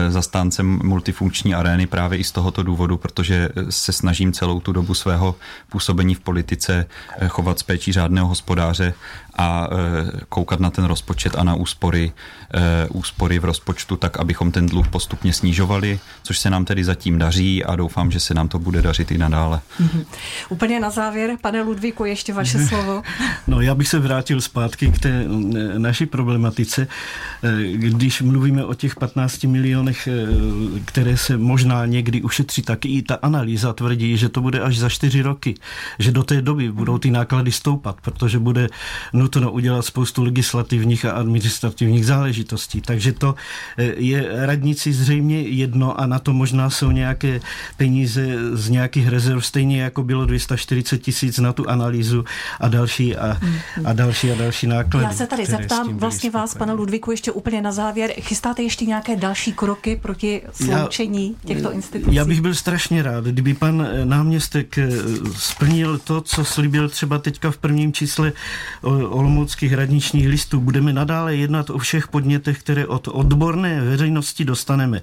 zastáncem 0.09 0.79
multifunkční 0.83 1.55
arény 1.55 1.87
právě 1.87 2.19
i 2.19 2.23
z 2.23 2.31
tohoto 2.31 2.63
důvodu, 2.63 2.97
protože 2.97 3.49
se 3.69 3.91
snažím 3.91 4.33
celou 4.33 4.59
tu 4.59 4.71
dobu 4.71 4.93
svého 4.93 5.35
působení 5.69 6.15
v 6.15 6.19
politice 6.19 6.85
chovat 7.27 7.59
s 7.59 7.63
péčí 7.63 7.91
řádného 7.91 8.27
hospodáře 8.27 8.93
a 9.37 9.67
koukat 10.29 10.59
na 10.59 10.69
ten 10.69 10.85
rozpočet 10.85 11.35
a 11.35 11.43
na 11.43 11.55
úspory, 11.55 12.11
úspory 12.89 13.39
v 13.39 13.45
rozpočtu 13.45 13.95
tak, 13.95 14.19
abychom 14.19 14.51
ten 14.51 14.65
dluh 14.65 14.87
postupně 14.87 15.33
snižovali, 15.33 15.99
což 16.23 16.39
se 16.39 16.49
nám 16.49 16.65
tedy 16.65 16.83
zatím 16.83 17.17
daří 17.17 17.65
a 17.65 17.75
doufám, 17.75 18.11
že 18.11 18.19
se 18.19 18.33
nám 18.33 18.47
to 18.47 18.59
bude 18.59 18.81
dařit 18.81 19.11
i 19.11 19.17
nadále. 19.17 19.61
Mm-hmm. 19.81 20.05
Úplně 20.49 20.79
na 20.79 20.89
závěr, 20.89 21.08
pane 21.41 21.61
Ludvíku, 21.61 22.05
ještě 22.05 22.33
vaše 22.33 22.59
slovo. 22.67 23.01
No, 23.47 23.61
já 23.61 23.75
bych 23.75 23.87
se 23.87 23.99
vrátil 23.99 24.41
zpátky 24.41 24.91
k 24.91 24.99
té 24.99 25.25
naší 25.77 26.05
problematice. 26.05 26.87
Když 27.73 28.21
mluvíme 28.21 28.65
o 28.65 28.73
těch 28.73 28.95
15 28.95 29.43
milionech, 29.43 30.07
které 30.85 31.17
se 31.17 31.37
možná 31.37 31.85
někdy 31.85 32.21
ušetří, 32.21 32.61
tak 32.61 32.85
i 32.85 33.01
ta 33.01 33.15
analýza 33.15 33.73
tvrdí, 33.73 34.17
že 34.17 34.29
to 34.29 34.41
bude 34.41 34.59
až 34.59 34.77
za 34.77 34.89
4 34.89 35.21
roky, 35.21 35.55
že 35.99 36.11
do 36.11 36.23
té 36.23 36.41
doby 36.41 36.71
budou 36.71 36.97
ty 36.97 37.11
náklady 37.11 37.51
stoupat, 37.51 38.01
protože 38.01 38.39
bude 38.39 38.69
nutno 39.13 39.51
udělat 39.51 39.85
spoustu 39.85 40.23
legislativních 40.23 41.05
a 41.05 41.11
administrativních 41.11 42.05
záležitostí. 42.05 42.81
Takže 42.81 43.11
to 43.11 43.35
eh, 43.77 43.83
je 43.97 44.45
radnici 44.45 44.93
zřejmě 44.93 45.41
jedno 45.41 45.99
a 45.99 46.05
na 46.05 46.19
to 46.19 46.33
možná 46.33 46.69
jsou 46.69 46.91
nějaké 46.91 47.41
peníze 47.77 48.37
z 48.53 48.69
nějakých 48.69 49.07
rezerv, 49.07 49.45
stejně 49.45 49.81
jako 49.81 50.03
bylo 50.03 50.25
240 50.25 50.98
tisíc 50.99 51.37
na 51.37 51.53
tu 51.53 51.69
analýzu 51.69 52.25
a 52.59 52.67
další 52.67 53.15
a, 53.15 53.37
a 53.85 53.93
další 53.93 54.31
a 54.31 54.35
další 54.35 54.67
náklady. 54.67 55.05
Já 55.05 55.13
se 55.13 55.27
tady 55.27 55.45
zeptám 55.45 55.97
vlastně 55.97 56.31
vás, 56.31 56.55
pana 56.55 56.73
Ludvíku, 56.73 57.11
ještě 57.11 57.31
úplně 57.31 57.61
na 57.61 57.71
závěr. 57.71 58.11
Chystáte 58.21 58.63
ještě 58.63 58.85
nějaké 58.85 59.15
další 59.15 59.53
kroky 59.53 59.99
proti 60.01 60.41
sloučení 60.53 61.35
já, 61.43 61.47
těchto 61.47 61.71
institucí? 61.71 62.15
Já 62.15 62.25
bych 62.25 62.41
byl 62.41 62.55
strašně 62.55 63.03
rád, 63.03 63.25
kdyby 63.25 63.53
pan 63.53 63.81
eh, 63.81 64.05
náměstek 64.05 64.77
eh, 64.77 64.89
splnil 65.37 65.97
to, 65.97 66.21
co 66.21 66.45
slíbil 66.45 66.89
třeba 66.89 67.17
teďka 67.17 67.51
v 67.51 67.57
prvním 67.57 67.93
čísle 67.93 68.31
olomouckých 69.09 69.73
radničních 69.73 70.27
listů 70.27 70.59
budeme 70.59 70.93
nadále 70.93 71.35
jednat 71.35 71.69
o 71.69 71.77
všech 71.77 72.07
podnětech, 72.07 72.59
které 72.59 72.87
od 72.87 73.07
odborné 73.07 73.81
veřejnosti 73.81 74.45
dostaneme. 74.45 75.01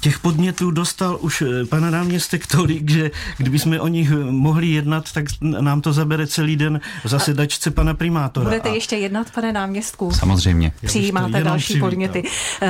Těch 0.00 0.18
podnětů 0.18 0.70
dostal 0.70 1.18
už 1.20 1.42
eh, 1.42 1.66
pan 1.66 1.90
náměstek 1.90 2.46
tolik, 2.46 2.90
že 2.90 3.10
kdybychom 3.36 3.80
o 3.80 3.88
nich 3.88 4.10
mohli 4.30 4.66
jednat, 4.66 5.12
tak 5.12 5.21
nám 5.40 5.80
to 5.80 5.92
zabere 5.92 6.26
celý 6.26 6.56
den 6.56 6.80
v 7.04 7.08
zasedačce 7.08 7.70
pana 7.70 7.94
primátora. 7.94 8.44
Budete 8.44 8.68
a... 8.68 8.74
ještě 8.74 8.96
jednat, 8.96 9.30
pane 9.30 9.52
náměstku? 9.52 10.10
Samozřejmě. 10.10 10.72
Přijímáte 10.86 11.44
další 11.44 11.80
podněty. 11.80 12.22
Eh, 12.62 12.68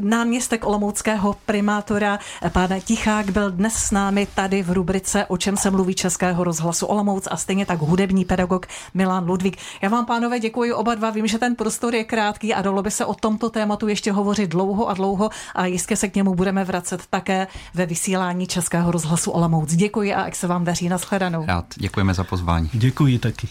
náměstek 0.00 0.66
olomouckého 0.66 1.36
primátora, 1.46 2.18
eh, 2.42 2.50
pan 2.50 2.70
Tichák, 2.84 3.30
byl 3.30 3.50
dnes 3.50 3.74
s 3.74 3.90
námi 3.90 4.26
tady 4.34 4.62
v 4.62 4.70
rubrice 4.70 5.26
O 5.28 5.36
čem 5.36 5.56
se 5.56 5.70
mluví 5.70 5.94
Českého 5.94 6.44
rozhlasu 6.44 6.86
Olomouc 6.86 7.28
a 7.30 7.36
stejně 7.36 7.66
tak 7.66 7.78
hudební 7.78 8.24
pedagog 8.24 8.66
Milan 8.94 9.28
Ludvík. 9.28 9.56
Já 9.82 9.88
vám, 9.88 10.06
pánové, 10.06 10.40
děkuji 10.40 10.72
oba 10.72 10.94
dva. 10.94 11.10
Vím, 11.10 11.26
že 11.26 11.38
ten 11.38 11.56
prostor 11.56 11.94
je 11.94 12.04
krátký 12.04 12.54
a 12.54 12.62
dalo 12.62 12.82
by 12.82 12.90
se 12.90 13.04
o 13.04 13.14
tomto 13.14 13.50
tématu 13.50 13.88
ještě 13.88 14.12
hovořit 14.12 14.50
dlouho 14.50 14.88
a 14.88 14.94
dlouho 14.94 15.30
a 15.54 15.66
jistě 15.66 15.96
se 15.96 16.08
k 16.08 16.14
němu 16.14 16.34
budeme 16.34 16.64
vracet 16.64 17.00
také 17.10 17.46
ve 17.74 17.86
vysílání 17.86 18.46
Českého 18.46 18.90
rozhlasu 18.90 19.30
Olomouc. 19.30 19.74
Děkuji 19.74 20.14
a 20.14 20.24
jak 20.24 20.36
se 20.36 20.46
vám 20.46 20.64
daří. 20.64 20.88
Nashledanou. 20.88 21.46
Rád. 21.46 21.64
Děkujeme 21.90 22.14
za 22.14 22.24
pozvání. 22.24 22.70
Děkuji 22.72 23.18
taky. 23.18 23.48